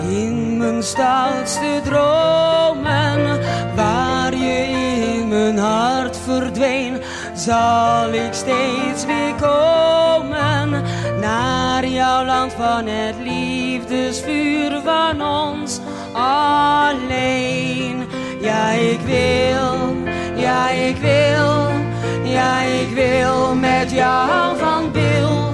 In 0.09 0.57
mijn 0.57 0.83
stoutste 0.83 1.81
dromen, 1.83 3.04
hart 5.65 6.17
verdween, 6.17 7.01
zal 7.33 8.13
ik 8.13 8.33
steeds 8.33 9.05
weer 9.05 9.35
komen 9.41 10.83
naar 11.19 11.87
jouw 11.87 12.25
land 12.25 12.53
van 12.53 12.87
het 12.87 13.15
liefdesvuur 13.23 14.81
van 14.83 15.21
ons 15.21 15.79
alleen. 16.13 18.03
Ja, 18.41 18.69
ik 18.69 18.99
wil, 18.99 19.95
ja, 20.35 20.69
ik 20.69 20.97
wil, 20.97 21.69
ja, 22.23 22.61
ik 22.61 22.89
wil 22.93 23.55
met 23.55 23.91
jou 23.91 24.57
van 24.57 24.91
bil. 24.91 25.53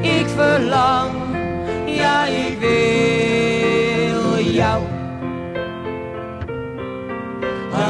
Ik 0.00 0.28
verlang, 0.28 1.10
ja, 1.86 2.24
ik 2.26 2.58
wil 2.58 4.38
jou. 4.44 4.82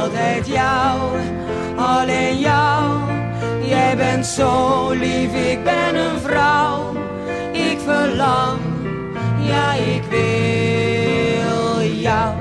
Altijd 0.01 0.47
jou, 0.47 0.99
alleen 1.99 2.39
jou. 2.39 2.99
Jij 3.61 3.97
bent 3.97 4.25
zo 4.25 4.89
lief, 4.89 5.33
ik 5.33 5.63
ben 5.63 5.95
een 5.95 6.19
vrouw. 6.19 6.93
Ik 7.51 7.79
verlang, 7.79 8.59
ja, 9.39 9.73
ik 9.73 10.03
wil 10.09 11.83
jou. 11.83 12.35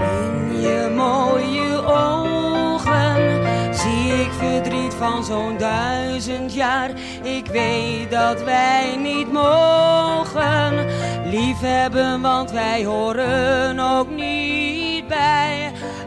In 0.00 0.60
je 0.60 0.92
mooie 0.96 1.86
ogen 1.86 3.44
zie 3.74 4.12
ik 4.12 4.30
verdriet 4.38 4.94
van 4.94 5.24
zo'n 5.24 5.58
duizend 5.58 6.54
jaar. 6.54 6.90
Ik 7.22 7.46
weet 7.46 8.10
dat 8.10 8.42
wij 8.42 8.96
niet 8.96 9.32
mogen 9.32 10.86
liefhebben, 11.24 12.20
want 12.20 12.50
wij 12.50 12.84
horen 12.84 13.80
ook 13.80 14.10
niet 14.10 14.55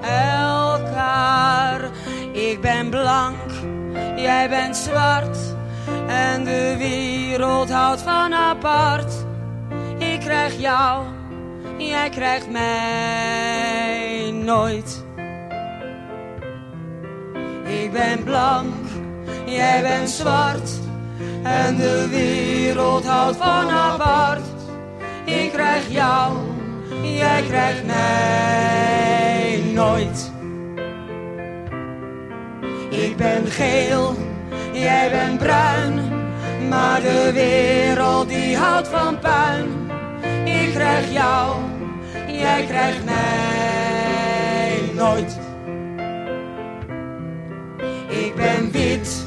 elkaar. 0.09 1.81
Ik 2.31 2.61
ben 2.61 2.89
blank, 2.89 3.51
jij 4.15 4.49
bent 4.49 4.77
zwart 4.77 5.37
en 6.07 6.43
de 6.43 6.75
wereld 6.77 7.71
houdt 7.71 8.01
van 8.01 8.33
apart. 8.33 9.13
Ik 9.97 10.19
krijg 10.19 10.59
jou, 10.59 11.03
jij 11.77 12.09
krijgt 12.09 12.49
mij 12.49 14.31
nooit. 14.43 15.03
Ik 17.63 17.91
ben 17.91 18.23
blank, 18.23 18.73
jij 19.45 19.81
bent 19.81 20.09
zwart 20.09 20.69
en 21.43 21.75
de 21.75 22.07
wereld 22.09 23.05
houdt 23.05 23.37
van 23.37 23.69
apart. 23.69 24.41
Ik 25.25 25.51
krijg 25.51 25.89
jou, 25.89 26.37
jij 27.01 27.43
krijgt 27.47 27.85
mij 27.85 29.18
nooit. 29.79 30.31
Ik 32.89 33.17
ben 33.17 33.47
geel, 33.47 34.15
jij 34.73 35.09
bent 35.09 35.37
bruin, 35.37 35.93
maar 36.69 37.01
de 37.01 37.31
wereld 37.33 38.29
die 38.29 38.57
houdt 38.57 38.87
van 38.87 39.19
puin. 39.19 39.65
Ik 40.45 40.73
krijg 40.73 41.11
jou, 41.11 41.55
jij 42.27 42.65
krijgt 42.65 43.05
mij 43.05 44.81
nooit. 44.95 45.39
Ik 48.07 48.35
ben 48.35 48.71
wit, 48.71 49.25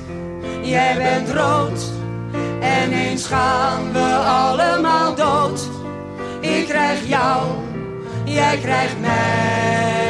jij 0.62 0.96
bent 0.96 1.30
rood. 1.30 1.90
En 2.60 2.92
eens 2.92 3.26
gaan 3.26 3.92
we 3.92 4.14
allemaal 4.26 5.14
dood. 5.14 5.68
Ik 6.40 6.66
krijg 6.68 7.08
jou, 7.08 7.42
jij 8.24 8.58
krijgt 8.58 9.00
mij 9.00 10.01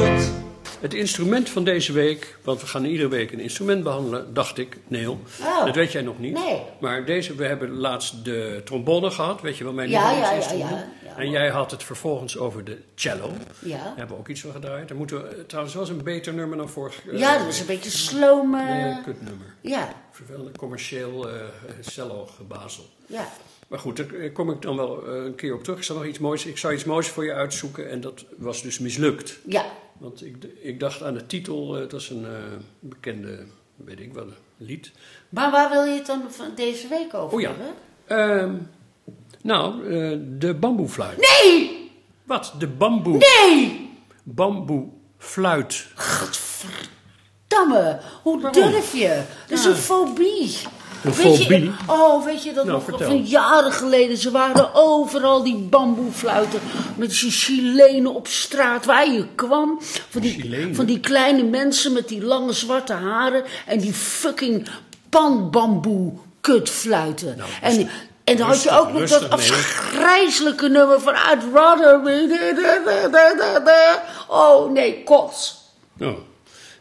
nooit. 0.00 0.30
Het 0.80 0.94
instrument 0.94 1.48
van 1.48 1.64
deze 1.64 1.92
week, 1.92 2.38
want 2.42 2.60
we 2.60 2.66
gaan 2.66 2.84
iedere 2.84 3.08
week 3.08 3.32
een 3.32 3.40
instrument 3.40 3.82
behandelen, 3.82 4.34
dacht 4.34 4.58
ik, 4.58 4.78
Neil. 4.86 5.20
Oh. 5.40 5.64
Dat 5.64 5.74
weet 5.74 5.92
jij 5.92 6.02
nog 6.02 6.18
niet. 6.18 6.32
Nee. 6.34 6.62
Maar 6.80 7.04
deze, 7.04 7.34
we 7.34 7.44
hebben 7.44 7.70
laatst 7.70 8.24
de 8.24 8.60
trombone 8.64 9.10
gehad, 9.10 9.40
weet 9.40 9.56
je 9.56 9.64
wel, 9.64 9.72
mijn 9.72 9.90
Ja, 9.90 10.10
ja, 10.10 10.32
ja, 10.32 10.52
ja, 10.52 10.88
ja. 11.04 11.16
En 11.16 11.30
jij 11.30 11.48
had 11.48 11.70
het 11.70 11.82
vervolgens 11.82 12.38
over 12.38 12.64
de 12.64 12.78
cello. 12.94 13.30
Ja. 13.58 13.76
Daar 13.76 13.92
hebben 13.96 14.14
we 14.14 14.20
ook 14.20 14.28
iets 14.28 14.40
van 14.40 14.52
gedraaid. 14.52 14.88
Daar 14.88 14.96
moeten 14.96 15.22
we 15.22 15.28
eh, 15.28 15.40
trouwens 15.46 15.74
wel 15.74 15.84
eens 15.86 15.92
een 15.92 16.04
beter 16.04 16.34
nummer 16.34 16.56
dan 16.56 16.68
vorig 16.68 17.02
eh, 17.06 17.18
Ja, 17.18 17.38
dat 17.38 17.46
is 17.48 17.60
een 17.60 17.66
beetje 17.66 17.90
sloom. 17.90 18.50
Nee, 18.50 19.02
kutnummer. 19.04 19.54
ja, 19.60 19.92
Vervelend 20.10 20.56
commercieel 20.58 21.28
eh 21.30 21.34
cello 21.80 22.26
gebazel. 22.36 22.84
ja. 23.06 23.28
Maar 23.68 23.78
goed, 23.78 23.96
daar 23.96 24.30
kom 24.32 24.50
ik 24.50 24.62
dan 24.62 24.76
wel 24.76 25.08
een 25.08 25.34
keer 25.34 25.54
op 25.54 25.62
terug. 25.62 25.78
Ik, 25.78 25.84
zal 25.84 25.96
nog 25.96 26.04
iets 26.06 26.18
moois, 26.18 26.46
ik 26.46 26.58
zou 26.58 26.74
iets 26.74 26.84
moois 26.84 27.08
voor 27.08 27.24
je 27.24 27.32
uitzoeken 27.32 27.90
en 27.90 28.00
dat 28.00 28.24
was 28.36 28.62
dus 28.62 28.78
mislukt. 28.78 29.38
Ja, 29.44 29.64
Want 29.98 30.24
ik, 30.24 30.36
ik 30.62 30.80
dacht 30.80 31.02
aan 31.02 31.14
de 31.14 31.26
titel, 31.26 31.74
eh, 31.74 31.80
het 31.80 31.92
was 31.92 32.10
een 32.10 32.24
eh, 32.24 32.30
bekende, 32.80 33.46
weet 33.76 34.00
ik 34.00 34.12
wel, 34.12 34.26
lied. 34.56 34.92
maar 35.28 35.50
waar 35.50 35.70
wil 35.70 35.84
je 35.84 35.94
het 35.94 36.06
dan 36.06 36.22
van 36.28 36.46
deze 36.54 36.88
week 36.88 37.14
over 37.14 37.34
Oh 37.36 37.40
ja. 37.40 37.48
hebben? 37.48 37.74
Ehm, 38.06 38.54
nou, 39.42 39.82
eh, 39.84 40.18
de 40.38 40.54
bamboefluit. 40.54 41.18
Nee! 41.42 41.90
Wat? 42.24 42.54
De 42.58 42.68
bamboe, 42.68 43.16
Nee! 43.18 43.90
bamboefluit. 44.22 45.86
Damme, 47.48 48.00
hoe 48.22 48.40
Waarom? 48.40 48.70
durf 48.70 48.92
je? 48.94 49.22
Dat 49.48 49.58
is 49.58 49.64
een 49.64 49.74
fobie. 49.74 50.56
Een 51.04 51.12
weet 51.12 51.38
fobie? 51.38 51.64
Je, 51.64 51.72
oh, 51.86 52.24
weet 52.24 52.42
je 52.42 52.52
dat 52.52 52.64
Nou, 52.64 52.76
nog 52.76 52.84
vertel. 52.84 53.08
van 53.08 53.24
jaren 53.24 53.72
geleden? 53.72 54.16
Ze 54.16 54.30
waren 54.30 54.74
overal 54.74 55.42
die 55.42 55.56
bamboefluiten 55.56 56.60
met 56.96 57.10
die 57.10 57.30
Chilenen 57.30 58.14
op 58.14 58.26
straat 58.26 58.84
waar 58.84 59.10
je 59.12 59.26
kwam. 59.34 59.80
Van 60.08 60.20
die, 60.20 60.32
Chilenen? 60.32 60.74
van 60.74 60.84
die 60.84 61.00
kleine 61.00 61.42
mensen 61.42 61.92
met 61.92 62.08
die 62.08 62.24
lange 62.24 62.52
zwarte 62.52 62.92
haren 62.92 63.44
en 63.66 63.78
die 63.78 63.92
fucking 63.92 64.68
panbamboe 65.08 66.12
kutfluiten. 66.40 67.38
en, 67.62 67.88
en 68.24 68.36
dan 68.36 68.46
had 68.46 68.62
je 68.62 68.70
Nou, 68.70 68.86
ook 68.86 68.92
nog 68.92 69.08
dat 69.08 69.30
afgrijzelijke 69.30 70.68
nummer 70.68 71.00
van 71.00 71.14
I'd 71.14 71.42
rather 71.52 72.02
be... 72.02 73.98
Oh 74.28 74.70
nee, 74.72 75.02
kots. 75.04 75.56
Oh. 76.00 76.16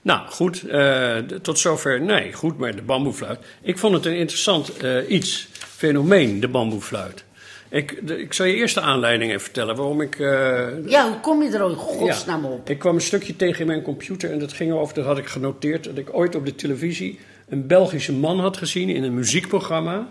Nou, 0.06 0.28
goed, 0.28 0.64
eh, 0.68 1.18
tot 1.18 1.60
zover. 1.60 2.02
Nee, 2.02 2.34
goed, 2.34 2.58
maar 2.58 2.76
de 2.76 2.82
bamboefluit. 2.82 3.40
Ik 3.62 3.78
vond 3.78 3.94
het 3.94 4.06
een 4.06 4.16
interessant 4.18 4.78
eh, 4.78 5.10
iets, 5.10 5.48
fenomeen, 5.52 6.40
de 6.40 6.48
bamboefluit. 6.48 7.24
Ik, 7.70 8.08
de- 8.08 8.20
ik 8.22 8.34
zal 8.34 8.46
je 8.46 8.54
eerst 8.56 8.76
de 8.76 8.82
aanleiding 8.82 9.30
even 9.32 9.42
vertellen 9.44 9.76
waarom 9.76 10.02
ik. 10.02 10.20
eh, 10.20 10.68
Ja, 10.86 11.08
hoe 11.10 11.20
kom 11.20 11.44
je 11.44 11.50
er 11.58 11.70
in 11.70 11.76
godsnaam 11.76 12.44
ja, 12.44 12.50
op? 12.50 12.70
Ik 12.70 12.80
kwam 12.80 12.96
een 12.96 13.02
stukje 13.02 13.36
tegen 13.36 13.60
in 13.62 13.68
mijn 13.68 13.82
computer 13.82 14.32
en 14.32 14.40
dat 14.40 14.54
ging 14.54 14.72
over, 14.74 14.96
dat 14.96 15.06
had 15.06 15.18
ik 15.18 15.26
genoteerd, 15.28 15.84
dat 15.84 15.98
ik 15.98 16.14
ooit 16.14 16.36
op 16.36 16.46
de 16.46 16.56
televisie 16.56 17.20
een 17.50 17.68
Belgische 17.68 18.14
man 18.14 18.40
had 18.40 18.58
gezien 18.58 18.90
in 18.90 19.04
een 19.04 19.14
muziekprogramma. 19.14 20.08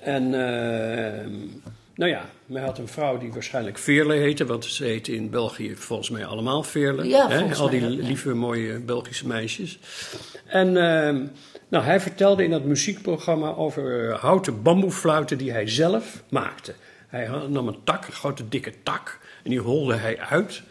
En 0.00 0.34
eh, 0.34 1.26
nou 1.96 2.10
ja, 2.10 2.24
hij 2.52 2.62
had 2.62 2.78
een 2.78 2.88
vrouw 2.88 3.18
die 3.18 3.32
waarschijnlijk 3.32 3.78
Veerle 3.78 4.14
heette, 4.14 4.46
want 4.46 4.64
ze 4.64 4.84
heten 4.84 5.14
in 5.14 5.30
België 5.30 5.76
volgens 5.76 6.10
mij 6.10 6.26
allemaal 6.26 6.62
Veerle. 6.62 7.08
Ja, 7.08 7.28
hè? 7.28 7.54
Al 7.54 7.70
die 7.70 7.80
mij 7.80 7.90
ook, 7.90 7.96
ja. 7.96 8.06
lieve, 8.06 8.34
mooie 8.34 8.80
Belgische 8.80 9.26
meisjes. 9.26 9.78
En 10.46 10.66
eh, 10.68 11.14
nou, 11.68 11.84
hij 11.84 12.00
vertelde 12.00 12.44
in 12.44 12.50
dat 12.50 12.64
muziekprogramma 12.64 13.54
over 13.54 14.10
eh, 14.10 14.18
houten 14.18 14.62
bamboefluiten 14.62 15.38
die 15.38 15.52
hij 15.52 15.68
zelf 15.68 16.22
maakte. 16.28 16.74
Hij 17.06 17.28
nam 17.48 17.68
een 17.68 17.78
tak, 17.84 18.06
een 18.06 18.12
grote 18.12 18.48
dikke 18.48 18.72
tak, 18.82 19.18
en 19.44 19.50
die 19.50 19.60
holde 19.60 19.94
hij 19.94 20.18
uit. 20.18 20.62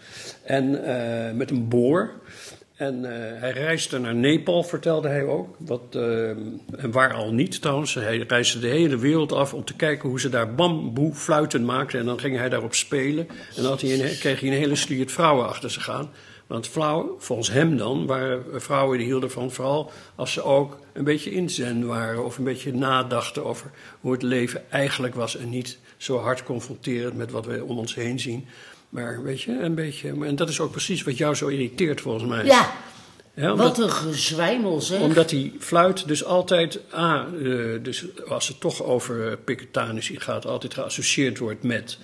En 0.44 0.84
eh, 0.86 1.34
met 1.34 1.52
een 1.52 1.68
boor. 1.68 2.12
En 2.76 3.06
eh, 3.06 3.42
hij 3.42 3.52
reisde 3.52 4.00
naar 4.00 4.16
Nepal, 4.16 4.64
vertelde 4.64 5.08
hij 5.08 5.24
ook. 5.24 5.56
Wat, 5.60 5.82
eh, 5.92 6.30
en 6.30 6.92
waar 6.92 7.14
al 7.14 7.32
niet 7.32 7.62
trouwens. 7.62 7.94
Hij 7.94 8.18
reisde 8.18 8.60
de 8.60 8.68
hele 8.68 8.98
wereld 8.98 9.32
af 9.32 9.54
om 9.54 9.64
te 9.64 9.76
kijken 9.76 10.10
hoe 10.10 10.20
ze 10.20 10.30
daar 10.30 10.56
bamboefluiten 10.56 11.66
maakten. 11.66 12.00
En 12.00 12.06
dan 12.06 12.20
ging 12.20 12.38
hij 12.38 12.50
daarop 12.50 12.74
spelen. 12.74 13.28
En 13.56 13.64
dan 13.64 13.78
hij 13.80 13.94
een, 13.94 14.18
kreeg 14.18 14.40
hij 14.40 14.50
een 14.50 14.56
hele 14.56 14.76
stuurt 14.76 15.12
vrouwen 15.12 15.48
achter 15.48 15.72
zich 15.72 15.90
aan. 15.90 16.10
Want 16.48 16.68
vrouwen, 16.68 17.10
volgens 17.18 17.52
hem 17.52 17.78
dan, 17.78 18.06
waren 18.06 18.62
vrouwen 18.62 18.98
die 18.98 19.08
hielden 19.08 19.32
van 19.32 19.52
vooral 19.52 19.92
als 20.16 20.34
ze 20.34 20.44
ook 20.44 20.80
een 20.94 21.04
beetje 21.04 21.32
inzen 21.32 21.88
waren. 21.88 22.26
Of 22.26 22.38
een 22.38 22.44
beetje 22.44 22.74
nadachten 22.74 23.46
over 23.46 23.72
hoe 24.00 24.12
het 24.12 24.22
leven 24.22 24.72
eigenlijk 24.72 25.16
was. 25.16 25.38
En 25.38 25.50
niet 25.50 25.80
zo 25.98 26.18
hard 26.18 26.44
confronterend 26.44 27.18
met 27.18 27.32
wat 27.32 27.46
we 27.46 27.64
om 27.64 27.78
ons 27.78 27.96
heen 27.96 28.20
zien. 28.20 28.48
Maar 28.90 29.24
weet 29.24 29.42
je, 29.42 29.60
een 29.60 29.76
beetje. 29.76 30.26
En 30.26 30.36
dat 30.36 30.50
is 30.50 30.60
ook 30.60 30.72
precies 30.72 31.04
wat 31.04 31.18
jou 31.18 31.36
zo 31.36 31.48
irriteert 31.48 32.02
volgens 32.02 32.26
mij. 32.26 32.46
Ja, 32.46 32.72
Ja, 33.34 33.52
omdat, 33.52 33.78
wat 33.78 33.86
een 33.86 33.92
gezwijmel 33.92 34.82
zeg. 34.82 35.02
omdat 35.02 35.30
die 35.30 35.56
fluit 35.60 36.08
dus 36.08 36.24
altijd, 36.24 36.80
ah, 36.90 37.22
eh, 37.22 37.84
dus 37.84 38.06
als 38.28 38.48
het 38.48 38.60
toch 38.60 38.84
over 38.84 39.40
uh, 39.48 39.58
gaat, 39.98 40.46
altijd 40.46 40.74
geassocieerd 40.74 41.38
wordt 41.38 41.64
met 41.64 41.98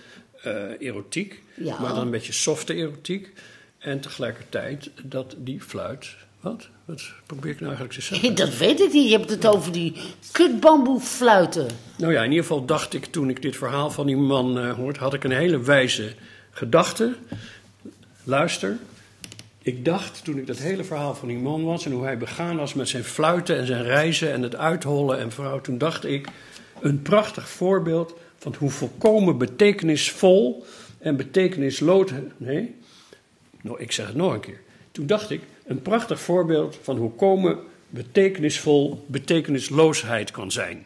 eh, 0.44 0.54
erotiek. 0.80 1.42
Ja. 1.56 1.80
Maar 1.80 1.94
dan 1.94 2.02
een 2.02 2.12
beetje 2.12 2.34
softe 2.34 2.74
erotiek. 2.74 3.34
En 3.80 4.00
tegelijkertijd 4.00 4.90
dat 5.04 5.36
die 5.38 5.62
fluit. 5.62 6.16
Wat? 6.42 6.70
Wat 6.86 7.12
probeer 7.26 7.52
ik 7.52 7.60
nou 7.60 7.76
eigenlijk 7.76 8.00
te 8.00 8.02
zeggen? 8.02 8.36
Dat 8.46 8.58
weet 8.58 8.80
ik 8.80 8.94
niet. 8.94 9.10
Je 9.10 9.18
hebt 9.18 9.30
het 9.30 9.48
over 9.48 9.72
die 9.72 9.94
kutbamboefluiten. 10.32 11.68
Nou 11.98 12.14
ja, 12.14 12.24
in 12.24 12.30
ieder 12.30 12.46
geval 12.46 12.66
dacht 12.66 12.94
ik 12.94 13.06
toen 13.06 13.30
ik 13.30 13.42
dit 13.42 13.56
verhaal 13.56 13.92
van 13.92 14.06
die 14.06 14.18
man 14.18 14.60
eh, 14.60 14.74
hoorde, 14.74 15.00
had 15.00 15.14
ik 15.14 15.24
een 15.24 15.32
hele 15.32 15.60
wijze 15.60 16.14
gedachte. 16.52 17.16
Luister. 18.24 18.78
Ik 19.62 19.86
dacht 19.86 20.24
toen 20.24 20.38
ik 20.38 20.48
dat 20.48 20.58
hele 20.58 20.84
verhaal 20.84 21.16
van 21.16 21.28
die 21.28 21.38
man 21.38 21.64
was 21.64 21.86
en 21.86 21.92
hoe 21.92 22.04
hij 22.04 22.18
begaan 22.18 22.58
was 22.58 22.74
met 22.74 22.90
zijn 22.90 23.04
fluiten 23.04 23.58
en 23.58 23.66
zijn 23.66 23.84
reizen 23.84 24.32
en 24.32 24.42
het 24.42 24.56
uithollen 24.56 25.20
en 25.20 25.32
vooral, 25.32 25.62
toen 25.62 25.78
dacht 25.78 26.06
ik 26.06 26.28
een 26.80 27.02
prachtig 27.02 27.50
voorbeeld 27.50 28.14
van 28.38 28.56
hoe 28.58 28.70
volkomen 28.70 29.38
betekenisvol 29.38 30.66
en 31.00 31.16
betekenisloos. 31.16 32.12
Nee, 32.38 32.76
nou, 33.62 33.80
ik 33.80 33.92
zeg 33.92 34.08
het 34.08 34.16
nog 34.16 34.34
een 34.34 34.40
keer. 34.40 34.62
Toen 34.92 35.06
dacht 35.08 35.30
ik 35.30 35.42
een 35.66 35.82
prachtig 35.82 36.20
voorbeeld 36.20 36.78
van 36.82 36.98
hoe 36.98 37.12
komen 37.12 37.60
betekenisvol 37.90 39.06
betekenisloosheid 39.08 40.32
kan 40.32 40.52
zijn. 40.52 40.86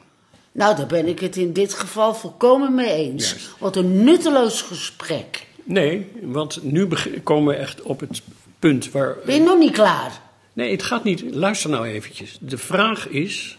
Nou, 0.51 0.75
daar 0.75 0.87
ben 0.87 1.07
ik 1.07 1.19
het 1.19 1.35
in 1.35 1.53
dit 1.53 1.73
geval 1.73 2.13
volkomen 2.13 2.75
mee 2.75 2.91
eens. 2.91 3.29
Juist. 3.29 3.59
Wat 3.59 3.75
een 3.75 4.03
nutteloos 4.03 4.61
gesprek. 4.61 5.47
Nee, 5.67 6.11
want 6.21 6.63
nu 6.63 6.87
komen 7.23 7.53
we 7.53 7.59
echt 7.59 7.81
op 7.81 7.99
het 7.99 8.21
punt 8.59 8.91
waar. 8.91 9.15
Ben 9.25 9.35
je 9.35 9.41
nog 9.41 9.57
niet 9.57 9.71
klaar? 9.71 10.21
Nee, 10.53 10.71
het 10.71 10.83
gaat 10.83 11.03
niet. 11.03 11.23
Luister 11.35 11.69
nou 11.69 11.87
eventjes. 11.87 12.37
De 12.41 12.57
vraag 12.57 13.07
is. 13.07 13.57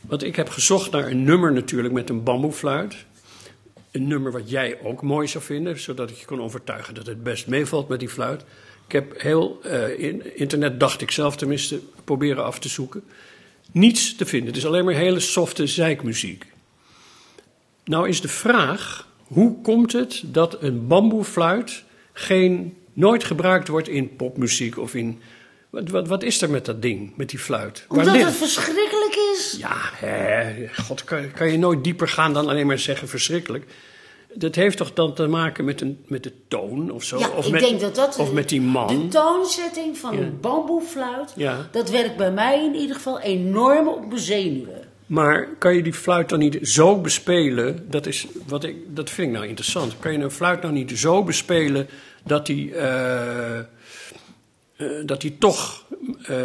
Want 0.00 0.22
ik 0.22 0.36
heb 0.36 0.48
gezocht 0.48 0.90
naar 0.90 1.06
een 1.06 1.24
nummer 1.24 1.52
natuurlijk 1.52 1.94
met 1.94 2.10
een 2.10 2.22
bamboefluit. 2.22 2.96
Een 3.90 4.06
nummer 4.06 4.32
wat 4.32 4.50
jij 4.50 4.78
ook 4.82 5.02
mooi 5.02 5.28
zou 5.28 5.44
vinden, 5.44 5.80
zodat 5.80 6.10
ik 6.10 6.16
je 6.16 6.24
kon 6.24 6.40
overtuigen 6.40 6.94
dat 6.94 7.06
het 7.06 7.22
best 7.22 7.46
meevalt 7.46 7.88
met 7.88 8.00
die 8.00 8.08
fluit. 8.08 8.44
Ik 8.86 8.92
heb 8.92 9.20
heel 9.20 9.60
eh, 9.62 9.98
in 9.98 10.36
internet, 10.36 10.80
dacht 10.80 11.00
ik 11.00 11.10
zelf 11.10 11.36
tenminste, 11.36 11.80
proberen 12.04 12.44
af 12.44 12.58
te 12.58 12.68
zoeken. 12.68 13.04
Niets 13.72 14.16
te 14.16 14.26
vinden. 14.26 14.48
Het 14.48 14.56
is 14.56 14.66
alleen 14.66 14.84
maar 14.84 14.94
hele 14.94 15.20
softe 15.20 15.66
zeikmuziek. 15.66 16.46
Nou 17.84 18.08
is 18.08 18.20
de 18.20 18.28
vraag, 18.28 19.08
hoe 19.28 19.60
komt 19.62 19.92
het 19.92 20.22
dat 20.26 20.62
een 20.62 20.86
bamboefluit 20.86 21.84
geen, 22.12 22.76
nooit 22.92 23.24
gebruikt 23.24 23.68
wordt 23.68 23.88
in 23.88 24.16
popmuziek 24.16 24.78
of 24.78 24.94
in... 24.94 25.20
Wat, 25.70 25.88
wat, 25.90 26.08
wat 26.08 26.22
is 26.22 26.42
er 26.42 26.50
met 26.50 26.64
dat 26.64 26.82
ding, 26.82 27.12
met 27.16 27.28
die 27.30 27.38
fluit? 27.38 27.84
Waar 27.88 27.98
Omdat 27.98 28.14
ligt- 28.14 28.26
het 28.28 28.36
verschrikkelijk 28.36 29.16
is. 29.34 29.56
ja, 29.58 29.74
hè, 29.94 30.66
god, 30.84 31.04
kan, 31.04 31.32
kan 31.32 31.50
je 31.52 31.58
nooit 31.58 31.84
dieper 31.84 32.08
gaan 32.08 32.32
dan 32.32 32.48
alleen 32.48 32.66
maar 32.66 32.78
zeggen 32.78 33.08
verschrikkelijk. 33.08 33.64
Dat 34.34 34.54
heeft 34.54 34.76
toch 34.76 34.92
dan 34.92 35.14
te 35.14 35.26
maken 35.26 35.64
met, 35.64 35.80
een, 35.80 36.04
met 36.06 36.22
de 36.22 36.32
toon 36.48 36.90
of 36.90 37.04
zo? 37.04 37.18
Ja, 37.18 37.28
of 37.28 37.46
ik 37.46 37.52
met, 37.52 37.60
denk 37.60 37.80
dat 37.80 37.94
dat... 37.94 38.18
Of 38.18 38.32
met 38.32 38.48
die 38.48 38.60
De 38.60 38.66
man? 38.66 39.08
toonzetting 39.08 39.98
van 39.98 40.16
Ja. 40.16 40.20
een 40.22 40.40
bamboefluit, 40.40 41.32
Ja. 41.36 41.68
dat 41.70 41.90
werkt 41.90 42.16
bij 42.16 42.32
mij 42.32 42.64
in 42.64 42.74
ieder 42.74 42.96
geval 42.96 43.20
enorm 43.20 43.88
op 43.88 44.06
mijn 44.08 44.20
zenuwen. 44.20 44.87
Maar 45.08 45.48
kan 45.58 45.74
je 45.74 45.82
die 45.82 45.92
fluit 45.92 46.28
dan 46.28 46.38
niet 46.38 46.58
zo 46.62 47.00
bespelen? 47.00 47.86
Dat, 47.90 48.06
is 48.06 48.26
wat 48.46 48.64
ik, 48.64 48.76
dat 48.88 49.10
vind 49.10 49.28
ik 49.28 49.34
nou 49.34 49.46
interessant. 49.46 49.98
Kan 49.98 50.12
je 50.12 50.18
een 50.18 50.30
fluit 50.30 50.62
nou 50.62 50.74
niet 50.74 50.98
zo 50.98 51.24
bespelen 51.24 51.88
dat 52.24 52.46
die, 52.46 52.74
eh, 52.74 53.58
eh, 53.58 53.64
dat 55.04 55.20
die 55.20 55.38
toch 55.38 55.84
eh, 56.22 56.36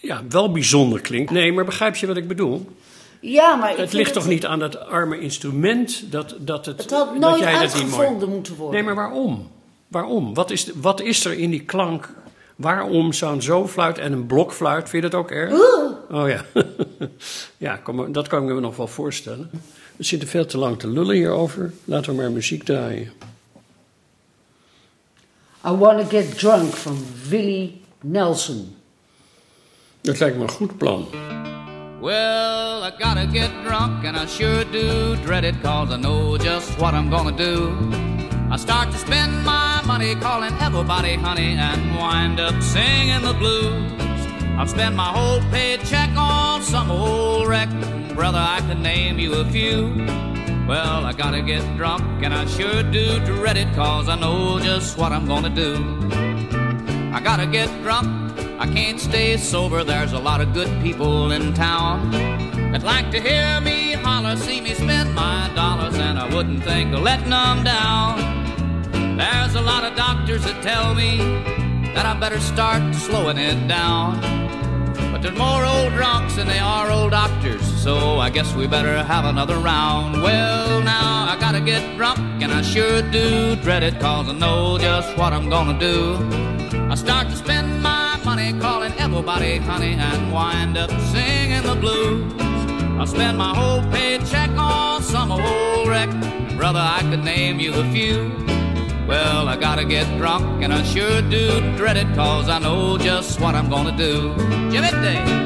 ja, 0.00 0.22
wel 0.28 0.52
bijzonder 0.52 1.00
klinkt? 1.00 1.30
Nee, 1.30 1.52
maar 1.52 1.64
begrijp 1.64 1.96
je 1.96 2.06
wat 2.06 2.16
ik 2.16 2.28
bedoel? 2.28 2.66
Ja, 3.20 3.54
maar 3.54 3.76
Het 3.76 3.92
ligt 3.92 4.12
toch 4.12 4.26
niet 4.26 4.46
aan 4.46 4.58
dat 4.58 4.80
arme 4.80 5.20
instrument 5.20 6.12
dat, 6.12 6.34
dat 6.38 6.66
het. 6.66 6.82
Het 6.82 6.90
had 6.90 7.20
dat 7.20 7.38
jij 7.38 7.58
dat 7.58 7.74
niet 7.74 8.26
moeten 8.28 8.56
worden. 8.56 8.74
Nee, 8.74 8.82
maar 8.82 8.94
waarom? 8.94 9.50
Waarom? 9.88 10.34
Wat 10.34 10.50
is, 10.50 10.70
wat 10.74 11.00
is 11.00 11.24
er 11.24 11.38
in 11.38 11.50
die 11.50 11.64
klank? 11.64 12.10
Waarom 12.56 13.12
zou 13.12 13.34
een 13.34 13.42
zo-fluit 13.42 13.98
en 13.98 14.12
een 14.12 14.26
blokfluit, 14.26 14.88
vind 14.88 15.02
je 15.02 15.10
dat 15.10 15.20
ook 15.20 15.30
erg? 15.30 15.52
Oh 16.10 16.28
ja, 16.28 16.44
ja 17.56 17.76
kom 17.76 17.96
maar, 17.96 18.12
dat 18.12 18.28
kan 18.28 18.48
ik 18.48 18.54
me 18.54 18.60
nog 18.60 18.76
wel 18.76 18.86
voorstellen. 18.86 19.50
We 19.96 20.04
zitten 20.04 20.28
veel 20.28 20.46
te 20.46 20.58
lang 20.58 20.78
te 20.78 20.88
lullen 20.88 21.14
hierover. 21.14 21.72
Laten 21.84 22.10
we 22.10 22.16
maar 22.16 22.32
muziek 22.32 22.62
draaien. 22.62 23.12
I 25.66 25.70
Wanna 25.70 26.04
Get 26.04 26.38
Drunk 26.38 26.74
van 26.74 26.98
Willy 27.28 27.80
Nelson. 28.00 28.76
Dat 30.00 30.18
lijkt 30.18 30.36
me 30.36 30.42
een 30.42 30.50
goed 30.50 30.78
plan. 30.78 31.06
Well, 32.00 32.82
I 32.82 32.90
gotta 32.98 33.26
get 33.32 33.50
drunk, 33.64 34.04
and 34.04 34.16
I 34.16 34.26
sure 34.26 34.64
do 34.64 35.14
dread 35.24 35.44
it, 35.44 35.54
cause 35.62 35.94
I 35.94 36.00
know 36.00 36.36
just 36.36 36.76
what 36.78 36.94
I'm 36.94 37.10
gonna 37.10 37.36
do. 37.36 37.70
I 38.50 38.56
start 38.56 38.90
to 38.90 38.98
spend 38.98 39.44
my 39.44 39.80
money 39.86 40.16
calling 40.16 40.52
everybody 40.60 41.14
honey 41.14 41.56
and 41.56 41.96
wind 41.96 42.40
up 42.40 42.60
singing 42.60 43.22
the 43.22 43.34
blues. 43.34 44.01
I've 44.58 44.70
spent 44.70 44.94
my 44.94 45.08
whole 45.08 45.40
paycheck 45.50 46.10
on 46.16 46.62
some 46.62 46.90
old 46.90 47.48
wreck. 47.48 47.70
Brother, 48.14 48.38
I 48.38 48.60
could 48.66 48.80
name 48.80 49.18
you 49.18 49.34
a 49.34 49.44
few. 49.46 50.06
Well, 50.68 51.04
I 51.04 51.12
gotta 51.12 51.42
get 51.42 51.62
drunk, 51.76 52.02
and 52.22 52.32
I 52.32 52.46
sure 52.46 52.82
do 52.82 53.18
dread 53.24 53.56
it, 53.56 53.74
cause 53.74 54.08
I 54.08 54.16
know 54.18 54.60
just 54.60 54.96
what 54.96 55.10
I'm 55.12 55.26
gonna 55.26 55.50
do. 55.50 55.74
I 57.12 57.20
gotta 57.20 57.46
get 57.46 57.68
drunk, 57.82 58.06
I 58.60 58.66
can't 58.66 59.00
stay 59.00 59.36
sober. 59.36 59.82
There's 59.82 60.12
a 60.12 60.18
lot 60.18 60.40
of 60.40 60.52
good 60.52 60.70
people 60.82 61.32
in 61.32 61.52
town 61.54 62.10
that 62.72 62.82
like 62.84 63.10
to 63.10 63.20
hear 63.20 63.60
me 63.60 63.92
holler, 63.92 64.36
see 64.36 64.60
me 64.60 64.74
spend 64.74 65.14
my 65.14 65.50
dollars, 65.54 65.96
and 65.96 66.18
I 66.18 66.32
wouldn't 66.32 66.62
think 66.62 66.94
of 66.94 67.00
letting 67.00 67.30
them 67.30 67.64
down. 67.64 69.16
There's 69.16 69.54
a 69.56 69.60
lot 69.60 69.84
of 69.84 69.96
doctors 69.96 70.44
that 70.44 70.62
tell 70.62 70.94
me 70.94 71.18
that 71.94 72.06
I 72.06 72.18
better 72.18 72.40
start 72.40 72.94
slowing 72.94 73.38
it 73.38 73.68
down. 73.68 74.20
But 75.12 75.22
there's 75.22 75.36
more 75.36 75.64
old 75.64 75.92
drunks 75.92 76.36
than 76.36 76.46
they 76.46 76.58
are 76.58 76.90
old 76.90 77.10
doctors, 77.10 77.62
so 77.82 78.18
I 78.18 78.30
guess 78.30 78.54
we 78.54 78.66
better 78.66 79.02
have 79.02 79.24
another 79.24 79.58
round. 79.58 80.22
Well, 80.22 80.80
now 80.82 81.26
I 81.28 81.36
gotta 81.38 81.60
get 81.60 81.96
drunk, 81.96 82.20
and 82.42 82.52
I 82.52 82.62
sure 82.62 83.02
do 83.02 83.56
dread 83.56 83.82
it, 83.82 84.00
cause 84.00 84.28
I 84.28 84.32
know 84.32 84.78
just 84.78 85.16
what 85.18 85.32
I'm 85.32 85.48
gonna 85.50 85.78
do. 85.78 86.16
I 86.90 86.94
start 86.94 87.28
to 87.28 87.36
spend 87.36 87.82
my 87.82 88.18
money 88.24 88.58
calling 88.58 88.92
everybody 88.98 89.58
honey 89.58 89.92
and 89.92 90.32
wind 90.32 90.76
up 90.76 90.90
singing 91.12 91.62
the 91.62 91.74
blues. 91.74 92.32
I 92.98 93.04
spend 93.04 93.36
my 93.36 93.54
whole 93.54 93.82
paycheck 93.90 94.50
on 94.50 95.02
some 95.02 95.32
old 95.32 95.88
wreck. 95.88 96.10
Brother, 96.56 96.80
I 96.80 97.00
could 97.10 97.24
name 97.24 97.60
you 97.60 97.72
a 97.74 97.84
few. 97.92 98.61
Well, 99.06 99.48
I 99.48 99.56
gotta 99.56 99.84
get 99.84 100.06
drunk, 100.18 100.62
and 100.62 100.72
I 100.72 100.82
sure 100.84 101.22
do 101.22 101.60
dread 101.76 101.96
it, 101.96 102.06
cause 102.14 102.48
I 102.48 102.58
know 102.58 102.96
just 102.98 103.40
what 103.40 103.54
I'm 103.54 103.68
gonna 103.68 103.96
do. 103.96 104.34
Jimmy 104.70 104.90
Day. 104.90 105.41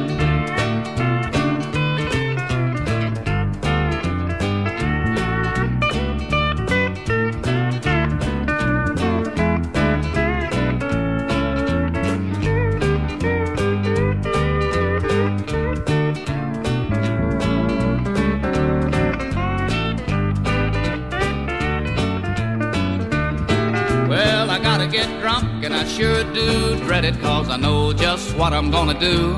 It, 27.07 27.21
cause 27.21 27.49
I 27.49 27.57
know 27.57 27.93
just 27.93 28.37
what 28.37 28.53
I'm 28.53 28.71
gonna 28.71 28.99
do. 28.99 29.37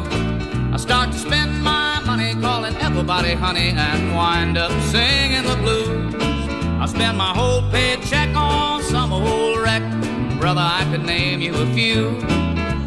I 0.73 0.79
start 0.79 1.13
to 1.13 1.19
spend 1.19 1.63
my 1.63 2.01
money 2.07 2.35
calling 2.41 2.75
everybody 2.77 3.35
honey 3.35 3.71
and 3.71 4.15
wind 4.15 4.57
up 4.57 4.73
singing 4.85 5.43
the 5.43 5.57
blues. 5.57 6.15
I 6.83 6.87
spend 6.87 7.19
my 7.19 7.33
whole 7.39 7.63
paycheck 7.71 8.35
on 8.35 8.83
some 8.83 9.13
old 9.13 9.61
wreck. 9.61 9.83
Brother, 10.41 10.63
I 10.63 10.87
could 10.91 11.05
name 11.05 11.41
you 11.43 11.55
a 11.55 11.67
few. 11.75 12.17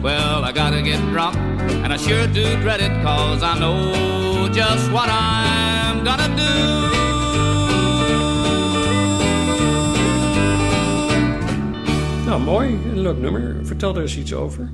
Well, 0.01 0.43
I 0.43 0.51
gotta 0.51 0.81
get 0.81 0.99
drunk, 1.13 1.35
and 1.83 1.93
I 1.93 1.97
sure 1.97 2.25
do 2.27 2.43
dread 2.61 2.81
it, 2.81 2.93
cause 3.03 3.43
I 3.43 3.59
know 3.59 4.49
just 4.51 4.91
what 4.91 5.09
I'm 5.09 6.03
gonna 6.03 6.35
do. 6.35 6.90
Mooi. 12.41 12.67
Een 12.69 13.01
leuk 13.01 13.17
nummer. 13.17 13.55
Vertel 13.63 13.95
er 13.95 14.01
eens 14.01 14.17
iets 14.17 14.33
over. 14.33 14.69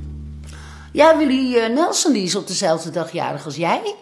Ja, 0.91 1.17
Willie 1.17 1.59
eh, 1.59 1.73
Nelson 1.73 2.13
die 2.13 2.23
is 2.23 2.35
op 2.35 2.47
dezelfde 2.47 2.89
dag 2.89 3.11
jarig 3.11 3.45
als 3.45 3.55
jij. 3.55 3.95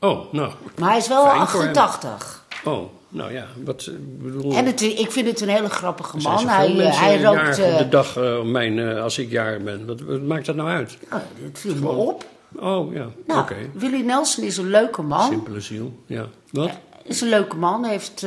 Oh, 0.00 0.32
nou. 0.32 0.52
Maar 0.78 0.88
hij 0.88 0.98
is 0.98 1.08
wel 1.08 1.24
Fijn 1.26 1.46
voor 1.46 1.60
hem. 1.60 1.68
88. 1.76 2.44
Oh, 2.64 2.88
nou 3.08 3.32
ja. 3.32 3.46
Wat, 3.64 3.86
eh, 3.86 3.94
bedoel, 4.22 4.54
En 4.54 4.66
het, 4.66 4.80
ik 4.80 5.10
vind 5.10 5.26
het 5.26 5.40
een 5.40 5.48
hele 5.48 5.68
grappige 5.68 6.16
man. 6.16 6.48
Hij, 6.48 6.78
eh, 6.78 7.00
hij 7.00 7.22
rookt... 7.22 7.60
op 7.60 7.78
de 7.78 7.88
dag 7.88 8.16
om 8.18 8.50
mijn, 8.50 8.78
als 8.98 9.18
ik 9.18 9.30
jarig 9.30 9.62
ben. 9.62 9.86
Wat, 9.86 10.00
wat 10.00 10.22
maakt 10.22 10.46
dat 10.46 10.56
nou 10.56 10.68
uit? 10.68 10.98
oh, 11.12 11.18
het 11.42 11.58
viel 11.58 11.74
me 11.74 11.88
op. 11.88 12.24
Oh, 12.56 12.92
ja. 12.92 13.06
Nou, 13.26 13.40
Oké. 13.40 13.56
Willie 13.72 14.04
Nelson 14.04 14.44
is 14.44 14.56
een 14.56 14.70
leuke 14.70 15.02
man. 15.02 15.28
Simpele 15.28 15.60
ziel. 15.60 15.92
Ja. 16.06 16.26
Wat? 16.50 16.70
Is 17.04 17.20
een 17.20 17.28
leuke 17.28 17.56
man. 17.56 17.84
Heeft, 17.84 18.26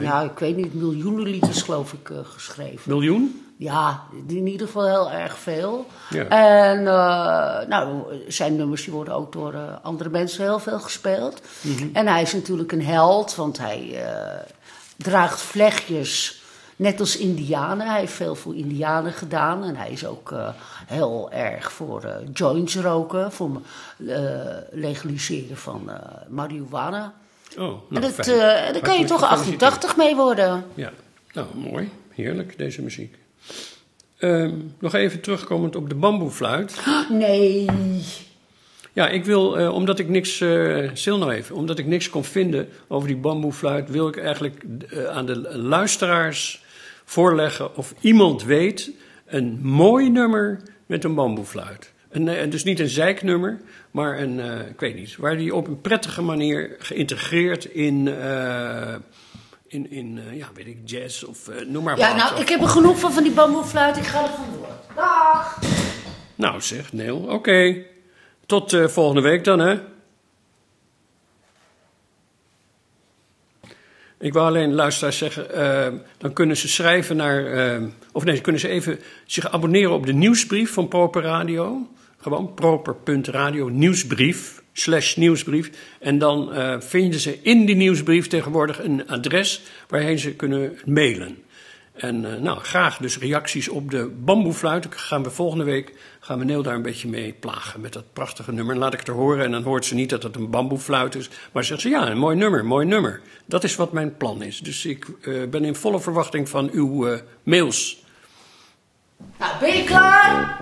nou, 0.00 0.26
ik 0.26 0.38
weet 0.38 0.56
niet, 0.56 0.74
miljoenen 0.74 1.28
liedjes 1.28 1.62
geloof 1.62 1.92
ik 1.92 2.10
geschreven. 2.22 2.80
Miljoen? 2.84 3.47
Ja, 3.58 4.02
in 4.28 4.46
ieder 4.46 4.66
geval 4.66 4.86
heel 4.86 5.10
erg 5.10 5.38
veel. 5.38 5.86
Ja. 6.10 6.24
En 6.24 6.78
eh, 6.78 7.68
nou, 7.68 8.02
zijn 8.28 8.56
nummers 8.56 8.84
die 8.84 8.92
worden 8.92 9.14
ook 9.14 9.32
door 9.32 9.54
eh, 9.54 9.76
andere 9.82 10.08
mensen 10.08 10.44
heel 10.44 10.58
veel 10.58 10.78
gespeeld. 10.78 11.40
Mhm. 11.60 11.88
En 11.92 12.06
hij 12.06 12.22
is 12.22 12.32
natuurlijk 12.32 12.72
een 12.72 12.84
held, 12.84 13.34
want 13.34 13.58
hij 13.58 14.04
eh, 14.04 14.40
draagt 14.96 15.40
vlechtjes 15.40 16.42
net 16.76 17.00
als 17.00 17.16
indianen. 17.16 17.86
Hij 17.86 18.00
heeft 18.00 18.12
veel 18.12 18.34
voor 18.34 18.56
indianen 18.56 19.12
gedaan. 19.12 19.64
En 19.64 19.76
hij 19.76 19.90
is 19.90 20.06
ook 20.06 20.34
heel 20.86 21.30
erg 21.32 21.72
voor 21.72 22.22
joints 22.32 22.76
roken, 22.76 23.32
voor 23.32 23.60
legaliseren 24.70 25.56
van 25.56 25.90
marihuana. 26.28 27.12
Oh, 27.50 27.58
nou, 27.58 27.82
en 27.90 28.00
dat, 28.00 28.24
daar 28.24 28.80
kan 28.80 28.98
je 28.98 29.04
toch 29.04 29.20
gefeliciteerd. 29.20 29.62
88 29.62 29.96
mee 29.96 30.16
worden. 30.16 30.64
Ja, 30.74 30.90
nou 31.32 31.46
mooi. 31.54 31.90
Heerlijk, 32.08 32.58
deze 32.58 32.82
muziek. 32.82 33.16
Ehm, 34.18 34.54
nog 34.78 34.94
even 34.94 35.20
terugkomend 35.20 35.76
op 35.76 35.88
de 35.88 35.94
bamboefluit. 35.94 36.84
Nee. 37.08 37.66
Ja, 38.98 39.08
ik 39.08 39.24
wil, 39.24 39.58
eh, 39.58 39.74
omdat 39.74 39.98
ik 39.98 40.08
niks, 40.08 40.44
stil 40.92 41.18
nou 41.18 41.32
even, 41.32 41.56
omdat 41.56 41.78
ik 41.78 41.86
niks 41.86 42.10
kon 42.10 42.24
vinden 42.24 42.68
over 42.88 43.08
die 43.08 43.16
bamboefluit, 43.16 43.90
wil 43.90 44.08
ik 44.08 44.16
eigenlijk 44.16 44.62
eh, 44.90 45.04
aan 45.04 45.26
de 45.26 45.58
luisteraars 45.58 46.64
voorleggen 47.04 47.76
of 47.76 47.94
iemand 48.00 48.44
weet 48.44 48.90
een 49.26 49.58
mooi 49.62 50.10
nummer 50.10 50.62
met 50.86 51.04
een 51.04 51.14
bamboefluit. 51.14 51.92
Eh, 52.10 52.50
dus 52.50 52.64
niet 52.64 52.80
een 52.80 52.88
zeiknummer, 52.88 53.60
maar 53.90 54.20
een, 54.20 54.38
ik 54.68 54.80
weet 54.80 54.94
niet, 54.94 55.16
waar 55.16 55.36
die 55.36 55.54
op 55.54 55.66
een 55.66 55.80
prettige 55.80 56.22
manier 56.22 56.76
geïntegreerd 56.78 57.64
in, 57.64 58.08
in, 59.68 59.90
in 59.90 60.18
eh, 60.28 60.36
ja, 60.36 60.48
weet 60.54 60.66
ik, 60.66 60.78
jazz 60.84 61.22
of 61.22 61.48
eh, 61.48 61.66
noem 61.66 61.84
maar 61.84 61.98
Ja, 61.98 62.08
wat. 62.08 62.16
nou, 62.16 62.34
Of- 62.34 62.40
ik 62.40 62.48
heb 62.48 62.60
er 62.60 62.68
genoeg 62.68 62.98
van 62.98 63.12
van 63.12 63.22
die 63.22 63.32
bamboefluit. 63.32 63.96
Ik 63.96 64.04
ga 64.04 64.22
er 64.22 64.30
vandoor. 64.30 64.68
Dag! 64.94 65.58
Nou 66.34 66.60
zeg, 66.60 66.92
Neel, 66.92 67.18
oké. 67.18 67.82
Tot 68.46 68.72
eh, 68.72 68.86
volgende 68.88 69.20
week 69.22 69.44
dan, 69.44 69.58
hè? 69.58 69.78
Ik 74.20 74.32
wil 74.32 74.42
alleen 74.44 74.74
luisteraars 74.74 75.18
zeggen, 75.18 76.02
dan 76.18 76.32
kunnen 76.32 76.56
ze 76.56 76.68
schrijven 76.68 77.16
naar, 77.16 77.80
of 78.12 78.24
nee, 78.24 78.40
kunnen 78.40 78.60
ze 78.60 78.68
even 78.68 79.00
zich 79.26 79.50
abonneren 79.52 79.92
op 79.92 80.06
de 80.06 80.12
nieuwsbrief 80.12 80.72
van 80.72 80.88
Proper 80.88 81.22
Radio. 81.22 81.88
Gewoon 82.20 82.54
proper.radio 82.54 83.68
nieuwsbrief, 83.68 84.62
slash 84.78 85.16
nieuwsbrief. 85.16 85.70
En 85.98 86.18
dan 86.18 86.52
eh, 86.52 86.80
vinden 86.80 87.20
ze 87.20 87.38
in 87.42 87.66
die 87.66 87.76
nieuwsbrief 87.76 88.26
tegenwoordig 88.26 88.84
een 88.84 89.08
adres 89.08 89.62
waarheen 89.88 90.18
ze 90.18 90.34
kunnen 90.34 90.78
mailen. 90.84 91.38
En 91.98 92.34
eh, 92.34 92.40
nou, 92.40 92.58
graag 92.58 92.96
dus 92.96 93.18
reacties 93.18 93.68
op 93.68 93.90
de 93.90 94.06
bamboefluit. 94.06 94.86
Gaan 94.90 95.22
we 95.22 95.30
volgende 95.30 95.64
week, 95.64 95.94
gaan 96.20 96.38
we 96.38 96.44
Neel 96.44 96.62
daar 96.62 96.74
een 96.74 96.82
beetje 96.82 97.08
mee 97.08 97.32
plagen 97.32 97.80
met 97.80 97.92
dat 97.92 98.12
prachtige 98.12 98.52
nummer. 98.52 98.74
En 98.74 98.80
laat 98.80 98.92
ik 98.92 98.98
het 98.98 99.08
horen 99.08 99.44
en 99.44 99.50
dan 99.50 99.62
hoort 99.62 99.84
ze 99.84 99.94
niet 99.94 100.10
dat 100.10 100.22
het 100.22 100.36
een 100.36 100.50
bamboefluit 100.50 101.14
is. 101.14 101.30
Maar 101.52 101.64
zegt 101.64 101.80
ze, 101.80 101.88
ja, 101.88 102.10
een 102.10 102.18
mooi 102.18 102.36
nummer, 102.36 102.64
mooi 102.64 102.86
nummer. 102.86 103.20
Dat 103.44 103.64
is 103.64 103.76
wat 103.76 103.92
mijn 103.92 104.16
plan 104.16 104.42
is. 104.42 104.60
Dus 104.60 104.86
ik 104.86 105.06
eh, 105.22 105.34
ben 105.50 105.64
in 105.64 105.74
volle 105.74 106.00
verwachting 106.00 106.48
van 106.48 106.70
uw 106.72 107.18
mails. 107.42 108.04
Nou, 109.38 109.52
ben 109.60 109.76
je 109.76 109.84
klaar? 109.84 110.60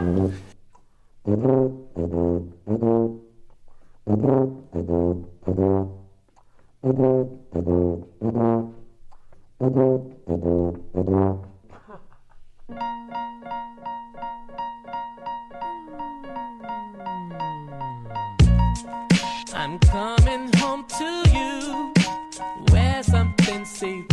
I'm 4.08 4.18
coming 19.80 20.52
home 20.58 20.86
to 20.86 21.24
you. 21.34 21.92
Wear 22.70 23.02
something 23.02 23.64
see 23.64 24.04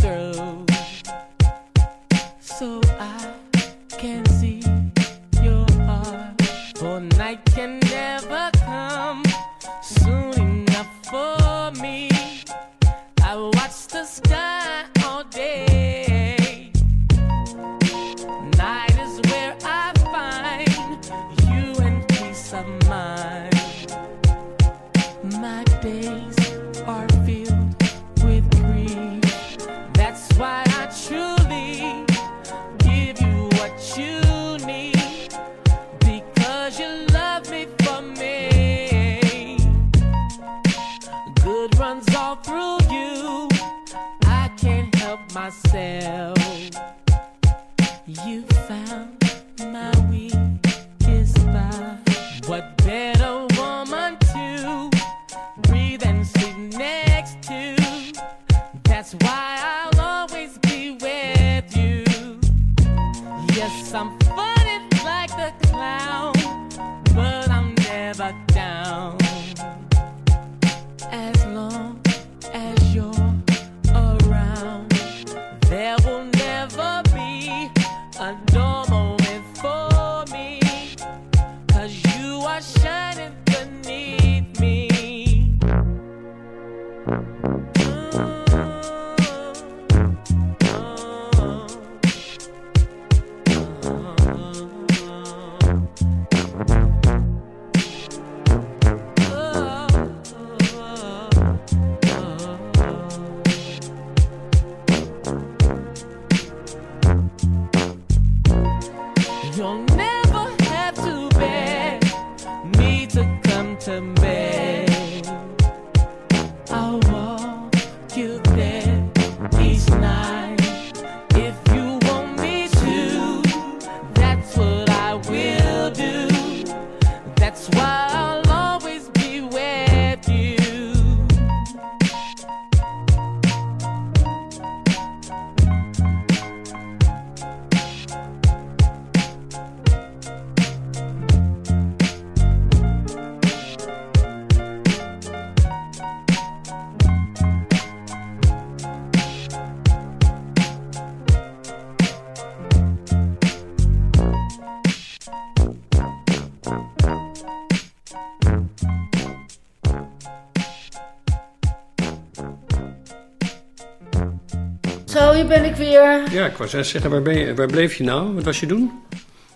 hier 165.47 165.59
ben 165.59 165.63
ik 165.69 165.75
weer. 165.75 166.31
Ja, 166.31 166.45
ik 166.45 166.57
wou 166.57 166.69
zeggen, 166.69 167.09
waar, 167.09 167.21
ben 167.21 167.37
je, 167.37 167.55
waar 167.55 167.67
bleef 167.67 167.95
je 167.95 168.03
nou? 168.03 168.33
Wat 168.33 168.43
was 168.43 168.59
je 168.59 168.65
doen? 168.65 168.91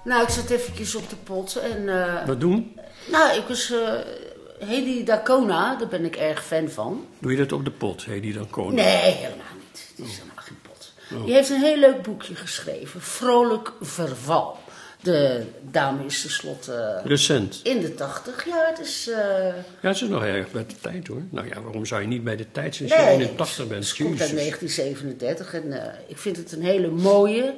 Nou, 0.04 0.24
ik 0.24 0.30
zat 0.30 0.50
eventjes 0.50 0.96
op 0.96 1.10
de 1.10 1.16
pot 1.16 1.56
en... 1.56 1.90
eh, 1.90 2.26
Wat 2.28 2.40
doen? 2.40 2.76
nou, 3.12 3.38
ik 3.38 3.44
was... 3.48 3.72
eh 3.72 3.94
Hedy 4.68 5.04
Dacona, 5.04 5.76
daar 5.76 5.88
ben 5.88 6.06
ik 6.06 6.16
erg 6.16 6.46
fan 6.46 6.70
van. 6.70 7.06
Doe 7.20 7.32
je 7.32 7.38
dat 7.38 7.52
op 7.52 7.66
de 7.66 7.72
pot, 7.72 8.06
dan 8.34 8.50
koning? 8.50 8.76
Nee, 8.76 9.12
helemaal 9.14 9.56
niet. 9.64 9.88
Het 9.98 10.06
is 10.08 10.14
helemaal 10.18 10.36
geen 10.44 10.58
pot. 10.62 10.94
Die 11.26 11.34
heeft 11.34 11.50
een 11.50 11.62
heel 11.62 11.78
leuk 11.78 12.02
boekje 12.02 12.36
geschreven. 12.36 13.02
Vrolijk 13.02 13.72
Verval. 13.82 14.58
De 15.08 15.44
dame 15.72 16.06
is 16.06 16.22
tenslotte 16.22 17.02
Recent. 17.04 17.60
in 17.64 17.80
de 17.80 17.94
tachtig. 17.96 18.46
Ja, 18.46 18.66
het 18.70 18.80
is... 18.88 19.10
eh, 19.10 19.18
Ja, 19.82 19.88
het 19.88 19.96
is 20.02 20.02
nog 20.02 20.24
erg 20.24 20.52
bij 20.52 20.66
de 20.68 20.76
tijd 20.82 21.08
hoor. 21.08 21.22
Nou 21.30 21.48
ja, 21.48 21.62
waarom 21.62 21.86
zou 21.86 22.02
je 22.02 22.08
niet 22.08 22.24
bij 22.24 22.36
de 22.36 22.52
tijd 22.52 22.76
zijn 22.76 22.90
als 22.92 23.00
Nee, 23.00 23.08
je 23.08 23.14
81 23.24 23.68
bent? 23.68 23.88
Het 23.88 23.98
komt 23.98 24.10
uit 24.22 24.30
Jezus. 24.30 24.36
1937 24.76 25.54
en 25.54 25.82
eh, 25.84 25.94
ik 26.08 26.18
vind 26.18 26.38
het 26.38 26.52
een 26.52 26.62
hele 26.62 26.88
mooie, 26.88 27.54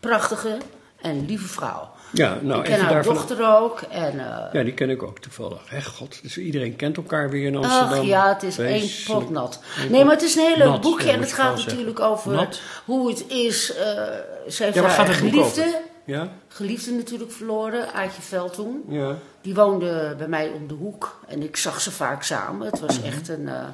prachtige 0.00 0.56
en 1.00 1.26
lieve 1.26 1.46
vrouw. 1.48 1.90
Ja, 2.12 2.38
nou 2.42 2.60
ik 2.60 2.64
ken 2.66 2.80
haar 2.80 2.92
daarvan. 2.92 3.14
dochter 3.14 3.56
ook 3.58 3.80
en... 3.80 4.18
eh, 4.18 4.52
Ja, 4.52 4.62
die 4.62 4.74
ken 4.74 4.90
ik 4.90 5.02
ook 5.02 5.18
toevallig. 5.18 5.60
Hè, 5.70 5.82
god, 5.82 6.18
dus 6.22 6.38
iedereen 6.38 6.76
kent 6.76 6.96
elkaar 6.96 7.30
weer 7.30 7.46
in 7.46 7.56
Amsterdam. 7.56 7.98
Ach 7.98 8.04
ja, 8.04 8.28
het 8.34 8.42
is 8.42 8.58
één 8.58 8.88
pot 9.06 9.30
nat. 9.30 9.60
Nee, 9.90 10.04
maar 10.04 10.14
het 10.14 10.22
is 10.22 10.34
een 10.36 10.42
heel 10.46 10.56
leuk 10.56 10.80
boekje 10.80 11.10
en 11.10 11.20
het 11.20 11.32
gaat 11.32 11.54
zeggen. 11.56 11.72
natuurlijk 11.72 12.00
over 12.00 12.32
Nat? 12.32 12.60
hoe 12.84 13.08
het 13.08 13.24
is. 13.28 13.66
ze 13.66 14.62
heeft 14.62 14.74
Ja, 14.74 14.88
gaat 14.88 15.08
het 15.08 15.34
over? 15.34 15.64
Ja? 16.06 16.28
geliefde 16.48 16.90
natuurlijk 16.92 17.32
verloren, 17.32 17.92
Aartje 17.92 18.22
Veldhoen. 18.22 18.84
Ja. 18.88 19.16
Die 19.40 19.54
woonde 19.54 20.14
bij 20.18 20.28
mij 20.28 20.48
om 20.50 20.66
de 20.68 20.74
hoek 20.74 21.20
en 21.28 21.42
ik 21.42 21.56
zag 21.56 21.80
ze 21.80 21.90
vaak 21.90 22.22
samen. 22.22 22.66
Het 22.66 22.74
Mhm. 22.80 22.86
was 22.86 23.02
echt 23.02 23.28
een, 23.28 23.48
eh, 23.48 23.64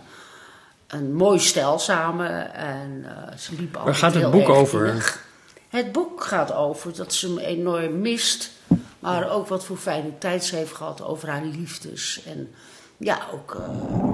een 0.87 1.15
mooi 1.15 1.39
stel 1.39 1.79
samen 1.79 2.55
en 2.55 3.05
eh, 3.07 3.37
ze 3.37 3.55
liepen 3.55 3.79
altijd 3.81 3.97
gaat 3.97 4.13
het 4.15 4.23
heel 4.23 4.31
boek 4.33 4.49
over? 4.49 4.87
innig. 4.87 5.25
Het 5.69 5.93
boek 5.93 6.25
gaat 6.25 6.53
over 6.53 6.97
dat 6.97 7.15
ze 7.15 7.27
hem 7.29 7.39
enorm 7.39 8.01
mist, 8.01 8.51
maar 8.99 9.31
ook 9.31 9.49
wat 9.49 9.65
voor 9.65 9.77
fijne 9.77 10.19
tijd 10.19 10.45
ze 10.45 10.57
heeft 10.57 10.73
gehad 10.75 11.03
over 11.03 11.29
haar 11.29 11.45
liefdes. 11.45 12.23
En 12.27 12.51
ja, 12.97 13.19
ook 13.33 13.55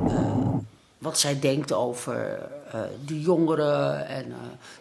eh, 0.07 0.25
wat 0.99 1.19
zij 1.19 1.41
denkt 1.41 1.73
over 1.73 2.39
de 3.05 3.21
jongeren. 3.21 4.07
En, 4.09 4.25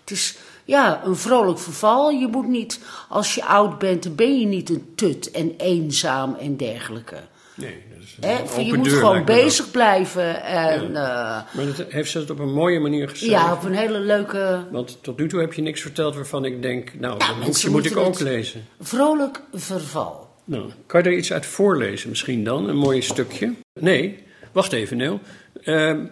het 0.02 0.12
is 0.12 0.38
ja, 0.68 1.02
een 1.06 1.16
vrolijk 1.16 1.60
verval. 1.60 2.10
Je 2.10 2.28
moet 2.28 2.48
niet, 2.48 2.80
als 3.10 3.36
je 3.36 3.46
oud 3.46 3.80
bent, 3.80 4.04
dan 4.04 4.16
ben 4.16 4.40
je 4.40 4.46
niet 4.46 4.70
een 4.70 4.92
tut 4.96 5.32
en 5.32 5.54
eenzaam 5.58 6.36
en 6.40 6.58
dergelijke. 6.58 7.16
Nee, 7.56 7.84
dat 8.20 8.30
is 8.50 8.56
een 8.58 8.66
Je 8.66 8.74
moet 8.74 8.90
deur, 8.90 8.98
gewoon 9.00 9.16
dat. 9.16 9.26
bezig 9.26 9.72
blijven. 9.72 10.44
En, 10.44 10.92
ja. 10.92 11.46
Maar 11.56 11.66
dat 11.66 11.86
heeft 11.90 12.12
ze 12.12 12.20
het 12.20 12.30
op 12.30 12.40
een 12.40 12.54
mooie 12.54 12.80
manier 12.80 13.10
gezegd. 13.10 13.32
ja, 13.32 13.54
op 13.54 13.64
een 13.64 13.74
hele 13.76 14.00
leuke, 14.00 14.66
Want 14.72 14.98
tot 15.02 15.20
nu 15.20 15.28
toe 15.28 15.40
heb 15.40 15.54
je 15.54 15.62
niks 15.62 15.82
verteld 15.82 16.16
waarvan 16.16 16.46
ik 16.46 16.62
denk, 16.62 16.94
nou, 17.00 17.18
dat 17.18 17.28
boekje 17.28 17.44
mensen 17.44 17.72
moet 17.72 17.86
ik 17.86 17.98
ook 17.98 18.20
lezen. 18.20 18.66
vrolijk 18.80 19.42
verval. 19.54 20.28
Nou, 20.44 20.72
kan 20.86 21.04
je 21.04 21.10
er 21.10 21.18
iets 21.18 21.34
uit 21.34 21.46
voorlezen 21.46 22.10
misschien 22.10 22.44
dan? 22.44 22.70
Een 22.70 22.78
mooi 22.78 23.02
stukje? 23.02 23.54
Nee, 23.80 24.24
wacht 24.52 24.74
even, 24.74 24.98
Neel. 24.98 25.20
Ehm 25.64 26.06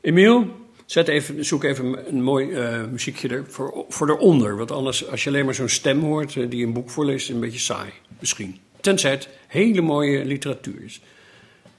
Emiel, 0.00 0.46
zet 0.90 1.08
even, 1.08 1.44
zoek 1.44 1.64
even 1.64 2.08
een 2.08 2.22
mooi 2.22 2.52
eh, 2.52 2.84
muziekje 2.90 3.28
er 3.28 3.44
voor, 3.48 3.84
voor 3.88 4.10
eronder. 4.10 4.56
Want 4.56 4.70
anders, 4.70 5.08
als 5.10 5.24
je 5.24 5.30
alleen 5.30 5.44
maar 5.44 5.54
zo'n 5.54 5.68
stem 5.68 6.00
hoort 6.02 6.36
eh, 6.36 6.50
die 6.50 6.66
een 6.66 6.72
boek 6.72 6.90
voorleest, 6.90 7.20
is 7.20 7.26
het 7.26 7.34
een 7.34 7.42
beetje 7.42 7.58
saai. 7.58 7.90
Misschien. 8.20 8.58
Tenzij 8.80 9.10
het 9.10 9.28
hele 9.46 9.80
mooie 9.80 10.24
literatuur 10.24 10.82
is. 10.84 11.00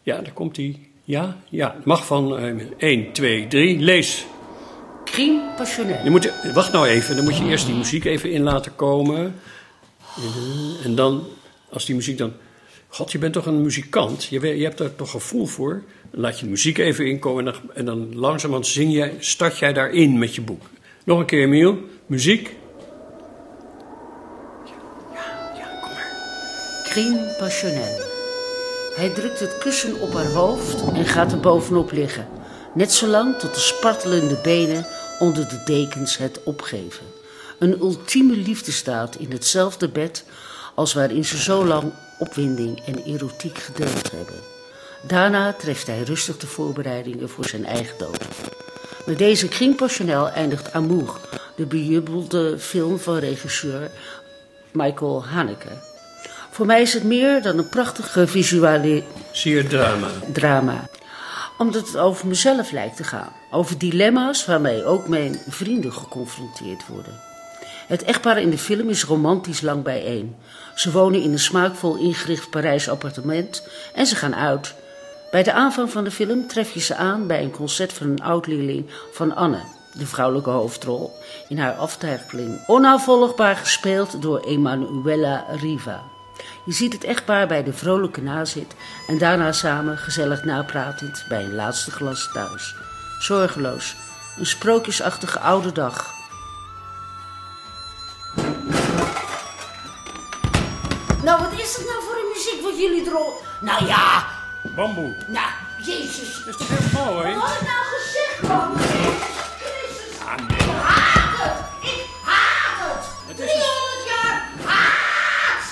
Ja, 0.04 0.22
daar 0.22 0.34
komt 0.34 0.56
hij. 0.56 0.80
Ja, 1.04 1.38
ja, 1.50 1.74
het 1.76 1.86
mag 1.86 2.06
van 2.06 2.38
eh 2.38 2.56
1, 2.78 3.12
2, 3.12 3.48
3, 3.48 3.80
lees. 3.80 4.26
Crime 5.06 5.54
passionnel. 5.58 6.04
Je 6.04 6.10
moet, 6.10 6.34
wacht 6.54 6.72
nou 6.72 6.88
even, 6.88 7.16
dan 7.16 7.24
moet 7.24 7.38
je 7.38 7.46
eerst 7.46 7.66
die 7.66 7.76
muziek 7.76 8.06
even 8.06 8.32
in 8.32 8.44
laten 8.44 8.76
komen. 8.76 9.36
En 10.84 10.96
dan, 10.96 11.28
als 11.70 11.86
die 11.86 11.96
muziek 11.96 12.18
dan... 12.18 12.34
God, 12.88 13.12
je 13.12 13.18
bent 13.18 13.34
toch 13.34 13.46
een 13.46 13.62
muzikant? 13.62 14.24
Je, 14.24 14.40
weet- 14.40 14.58
je 14.58 14.64
hebt 14.64 14.78
daar 14.78 14.96
toch 14.96 15.12
gevoel 15.12 15.46
voor? 15.46 15.84
Laat 16.12 16.40
je 16.40 16.46
muziek 16.46 16.78
even 16.78 17.06
inkomen 17.06 17.46
en 17.46 17.52
dan, 17.54 17.74
en 17.74 17.86
dan 17.86 18.16
langzamerhand 18.16 18.68
zing 18.68 18.94
jij, 18.94 19.16
start 19.20 19.58
jij 19.58 19.74
daarin 19.74 20.18
met 20.18 20.36
je 20.36 20.42
boek. 20.42 20.62
Nog 21.04 21.20
een 21.20 21.26
keer, 21.26 21.44
Emiel. 21.44 21.78
Muziek. 22.06 22.56
Crime 26.84 27.36
passionnel. 27.38 28.00
Hij 28.96 29.10
drukt 29.10 29.40
het 29.40 29.58
kussen 29.58 30.02
op 30.02 30.14
haar 30.14 30.32
hoofd 30.32 30.92
en 30.94 31.06
gaat 31.06 31.32
er 31.32 31.40
bovenop 31.40 31.92
liggen. 31.92 32.28
Net 32.74 32.92
zolang 32.92 33.36
tot 33.36 33.54
de 33.54 33.60
spartelende 33.60 34.40
benen 34.44 34.86
onder 35.20 35.48
de 35.50 35.62
dekens 35.66 36.18
het 36.18 36.44
opgeven. 36.44 37.06
Een 37.60 37.80
ultieme 37.80 38.36
liefdestaat 38.36 39.16
in 39.16 39.32
hetzelfde 39.32 39.90
bed 39.90 40.26
als 40.76 40.94
waarin 40.94 41.26
ze 41.26 41.38
zo 41.38 41.66
lang 41.66 41.92
opwinding 42.20 42.80
en 42.86 43.04
erotiek 43.04 43.58
gedeeld 43.58 44.12
hebben. 44.12 44.59
Daarna 45.02 45.54
treft 45.54 45.88
hij 45.88 46.02
rustig 46.02 46.38
de 46.38 46.48
voorbereidingen 46.48 47.30
voor 47.30 47.46
zijn 47.46 47.66
eigen 47.66 47.98
dood. 47.98 48.26
Met 49.06 49.18
deze 49.18 49.48
King 49.48 49.76
Passionel 49.76 50.30
eindigt 50.30 50.74
Amour, 50.74 51.20
de 51.56 51.66
bejubelde 51.66 52.60
film 52.60 53.00
van 53.00 53.18
regisseur 53.18 53.92
Michael 54.72 55.26
Haneke. 55.26 55.88
Voor 56.52 56.66
mij 56.66 56.82
is 56.82 56.94
het 56.94 57.04
meer 57.04 57.42
dan 57.42 57.58
een 57.58 57.70
prachtige 57.70 58.28
visuele 58.28 59.04
drama. 59.68 60.08
drama. 60.34 60.90
Omdat 61.58 61.88
het 61.88 61.98
over 61.98 62.28
mezelf 62.28 62.72
lijkt 62.72 62.96
te 62.96 63.04
gaan. 63.04 63.34
Over 63.52 63.78
dilemma's 63.78 64.46
waarmee 64.46 64.86
ook 64.86 65.08
mijn 65.08 65.40
vrienden 65.48 65.94
geconfronteerd 65.94 66.88
worden. 66.88 67.20
Het 67.88 68.04
echtpaar 68.04 68.42
in 68.42 68.50
de 68.50 68.58
film 68.58 68.90
is 68.90 69.04
romantisch 69.04 69.62
lang 69.62 69.84
bijeen. 69.84 70.36
Ze 70.76 70.92
wonen 70.92 71.22
in 71.22 71.32
een 71.32 71.40
smaakvol 71.40 71.96
ingericht 71.96 72.50
Parijs 72.50 72.90
appartement 72.90 73.68
en 73.94 74.06
ze 74.06 74.16
gaan 74.16 74.36
uit. 74.36 74.76
Bij 75.32 75.44
de 75.44 75.54
aanvang 75.54 75.92
van 75.92 76.04
de 76.04 76.12
film 76.12 76.48
tref 76.48 76.74
je 76.74 76.80
ze 76.80 76.96
aan 76.96 77.28
bij 77.28 77.44
een 77.44 77.52
concert 77.52 77.94
van 77.94 78.08
een 78.08 78.22
oud-leerling 78.22 78.90
van 79.12 79.36
Anne, 79.36 79.62
de 79.94 80.06
vrouwelijke 80.06 80.50
hoofdrol, 80.50 81.14
in 81.48 81.60
haar 81.60 81.74
aftuigeling. 81.74 82.64
Onafvolgbaar 82.68 83.56
gespeeld 83.56 84.22
door 84.22 84.40
Emanuela 84.40 85.46
Riva. 85.50 86.04
Je 86.66 86.72
ziet 86.72 86.94
het 86.94 87.04
echtpaar 87.04 87.48
bij 87.48 87.64
de 87.64 87.74
vrolijke 87.74 88.22
nazit 88.22 88.76
en 89.08 89.18
daarna 89.18 89.52
samen 89.52 89.98
gezellig 89.98 90.44
napratend 90.44 91.26
bij 91.28 91.44
een 91.44 91.56
laatste 91.56 91.92
glas 91.92 92.30
thuis. 92.34 92.76
Zorgeloos, 93.20 93.96
een 94.38 94.46
sprookjesachtige 94.46 95.40
oude 95.40 95.72
dag. 95.72 96.14
Nou, 101.24 101.42
wat 101.42 101.60
is 101.60 101.76
het 101.76 101.86
nou 101.86 102.04
voor 102.04 102.16
een 102.16 102.32
muziek 102.34 102.62
wat 102.62 102.80
jullie 102.80 103.08
erop... 103.08 103.44
Nou 103.62 103.86
ja, 103.86 104.38
Bamboe. 104.80 105.14
nou, 105.28 105.50
jezus. 105.82 106.44
Dat 106.46 106.60
is 106.60 106.68
toch 106.68 106.68
heel 106.68 107.14
mooi? 107.14 107.36
Wat 107.36 107.52
ik 107.52 107.68
nou 107.68 107.86
gezegd, 107.98 108.42
man? 108.48 108.72
Jezus. 108.78 110.20
Ah, 110.26 110.36
nee. 110.48 110.58
Ik 110.58 110.74
haat 110.82 111.38
het. 111.38 111.90
Ik 111.92 112.06
haat 112.24 112.78
het. 112.80 113.06
Het 113.28 113.40
is 113.40 113.52
300 113.52 114.06
jaar 114.06 114.50
haat. 114.66 115.64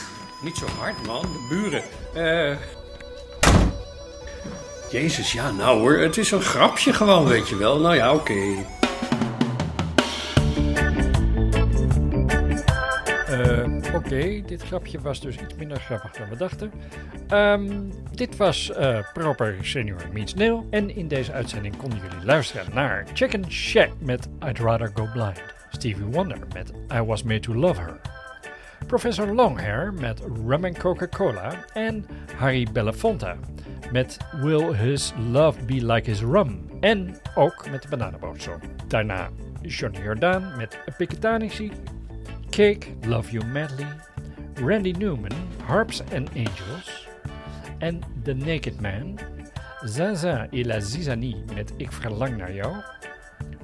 Niet 0.42 0.58
zo 0.58 0.66
hard, 0.80 1.06
man. 1.06 1.22
De 1.22 1.46
buren. 1.50 1.84
Eh. 2.14 2.58
Jezus, 4.92 5.32
ja, 5.32 5.52
nou 5.52 5.80
hoor. 5.80 5.98
Het 5.98 6.18
is 6.18 6.32
een 6.32 6.42
grapje 6.42 6.94
gewoon, 6.94 7.28
weet 7.28 7.50
je 7.50 7.56
wel. 7.56 7.80
Nou 7.80 7.96
ja, 7.96 8.14
oké. 8.14 8.66
Oké, 14.08 14.42
dit 14.46 14.64
grapje 14.64 15.00
was 15.00 15.20
dus 15.20 15.38
iets 15.38 15.56
minder 15.56 15.80
grappig 15.80 16.12
dan 16.12 16.30
we 16.30 16.38
dachten. 16.38 16.72
Ehm, 17.28 17.90
dit 18.12 18.38
was 18.38 18.72
eh, 18.72 19.00
Proper 19.14 19.56
Senior 19.62 20.02
Meets 20.14 20.34
Nil. 20.34 20.68
En 20.70 20.96
in 20.96 21.08
deze 21.08 21.32
uitzending 21.32 21.78
konden 21.78 22.00
jullie 22.00 22.26
luisteren 22.26 22.74
naar 22.74 23.06
Chicken 23.14 23.52
Shack 23.52 23.90
met 24.00 24.28
I'd 24.48 24.60
Rather 24.60 24.92
Go 24.94 25.08
Blind. 25.14 25.42
Stevie 25.70 26.06
Wonder 26.06 26.38
met 26.54 26.74
I 26.94 27.02
Was 27.02 27.24
Made 27.24 27.40
to 27.40 27.56
Love 27.56 27.82
Her. 27.82 28.00
Professor 28.86 29.34
Longhair 29.34 29.94
met 29.94 30.22
Rum 30.46 30.66
and 30.66 30.78
Coca-Cola. 30.78 31.66
En 31.74 32.06
Harry 32.36 32.68
Belafonte 32.74 33.36
met 33.92 34.18
Will 34.42 34.74
His 34.74 35.14
Love 35.32 35.66
Be 35.66 35.86
Like 35.86 36.10
His 36.10 36.22
Rum. 36.22 36.70
En 36.80 37.16
ook 37.36 37.70
met 37.72 37.82
de 37.82 37.88
Bananenbootsong. 37.88 38.62
Daarna 38.88 39.30
Johnny 39.62 40.02
Jordaan 40.02 40.58
met 40.58 40.80
Piketanici. 40.98 41.72
Cake, 42.50 42.96
Love 43.06 43.32
You 43.32 43.46
Madly, 43.46 43.88
Randy 44.56 44.92
Newman, 44.92 45.32
Harps 45.66 46.02
and 46.14 46.30
Angels 46.36 47.08
en 47.80 48.02
The 48.24 48.34
Naked 48.34 48.82
Man, 48.82 49.20
Zaza 49.86 50.48
et 50.52 50.66
la 50.66 50.80
Zizanie 50.80 51.44
met 51.56 51.74
Ik 51.78 51.92
Verlang 51.92 52.38
Naar 52.38 52.54
Jou, 52.54 52.76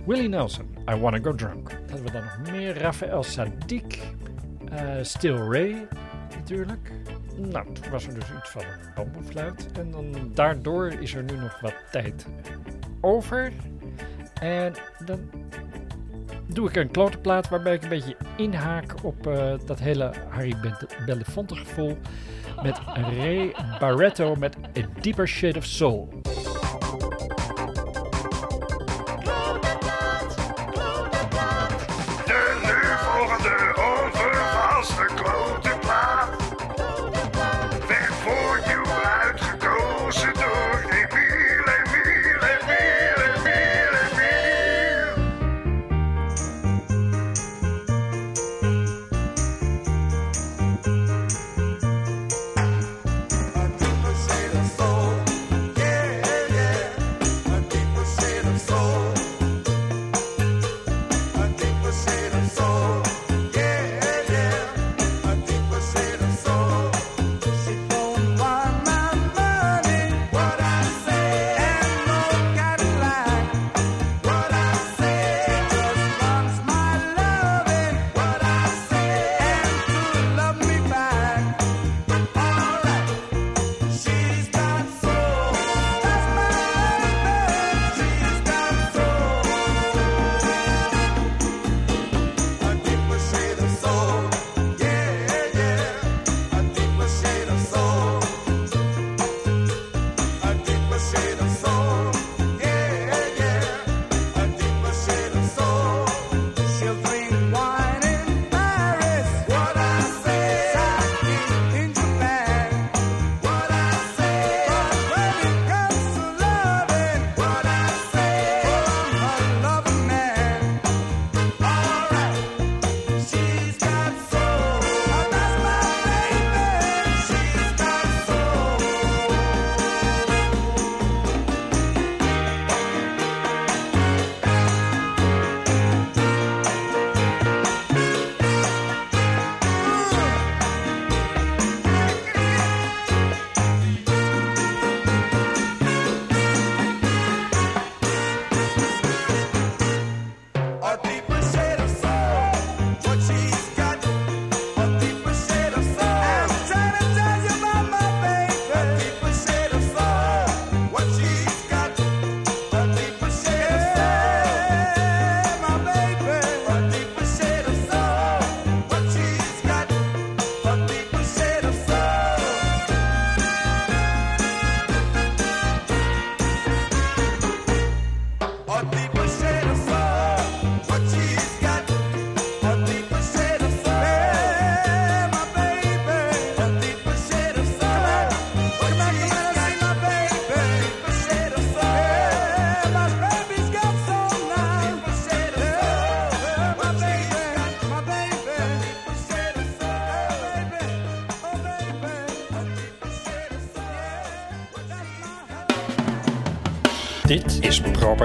Willie 0.06 0.30
Nelson, 0.30 0.78
I 0.90 0.96
Wanna 0.96 1.20
Go 1.20 1.34
Drunk. 1.34 1.72
Hadden 1.72 2.04
we 2.06 2.12
dan 2.12 2.24
nog 2.24 2.52
meer, 2.52 2.78
Raphaël 2.78 3.24
Sadiq, 3.24 3.98
eh, 4.72 4.86
Still 5.02 5.38
Ray 5.38 5.88
natuurlijk. 6.36 6.92
Nou, 7.38 7.74
toen 7.74 7.92
was 7.92 8.08
er 8.08 8.14
dus 8.14 8.26
iets 8.38 8.50
van 8.50 8.62
een 8.62 8.94
bamboefluit 8.96 9.72
en 9.72 9.92
dan 9.92 10.32
daardoor 10.34 10.92
is 11.00 11.14
er 11.14 11.24
nu 11.24 11.36
nog 11.36 11.60
wat 11.60 11.74
tijd 11.92 12.26
over. 13.02 13.52
En 14.42 14.74
dan 15.06 15.30
doe 16.54 16.70
ik 16.70 16.76
een 16.76 16.92
klote 16.92 17.18
plaat 17.18 17.50
waarbij 17.50 17.74
ik 17.74 17.84
een 17.84 17.90
beetje 17.90 18.16
inhaak 18.38 18.94
op 19.04 19.28
eh, 19.28 19.54
dat 19.66 19.80
hele 19.80 20.12
Harry 20.30 20.56
Be- 20.62 20.88
Belafonte 21.06 21.56
gevoel. 21.56 21.98
Met 22.64 22.80
Ray 23.18 23.56
Barretto 23.80 24.36
met 24.36 24.56
A 24.78 24.82
Deeper 25.02 25.28
Shade 25.28 25.58
of 25.58 25.66
Soul. 25.66 26.22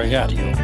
Soul. 0.07 0.58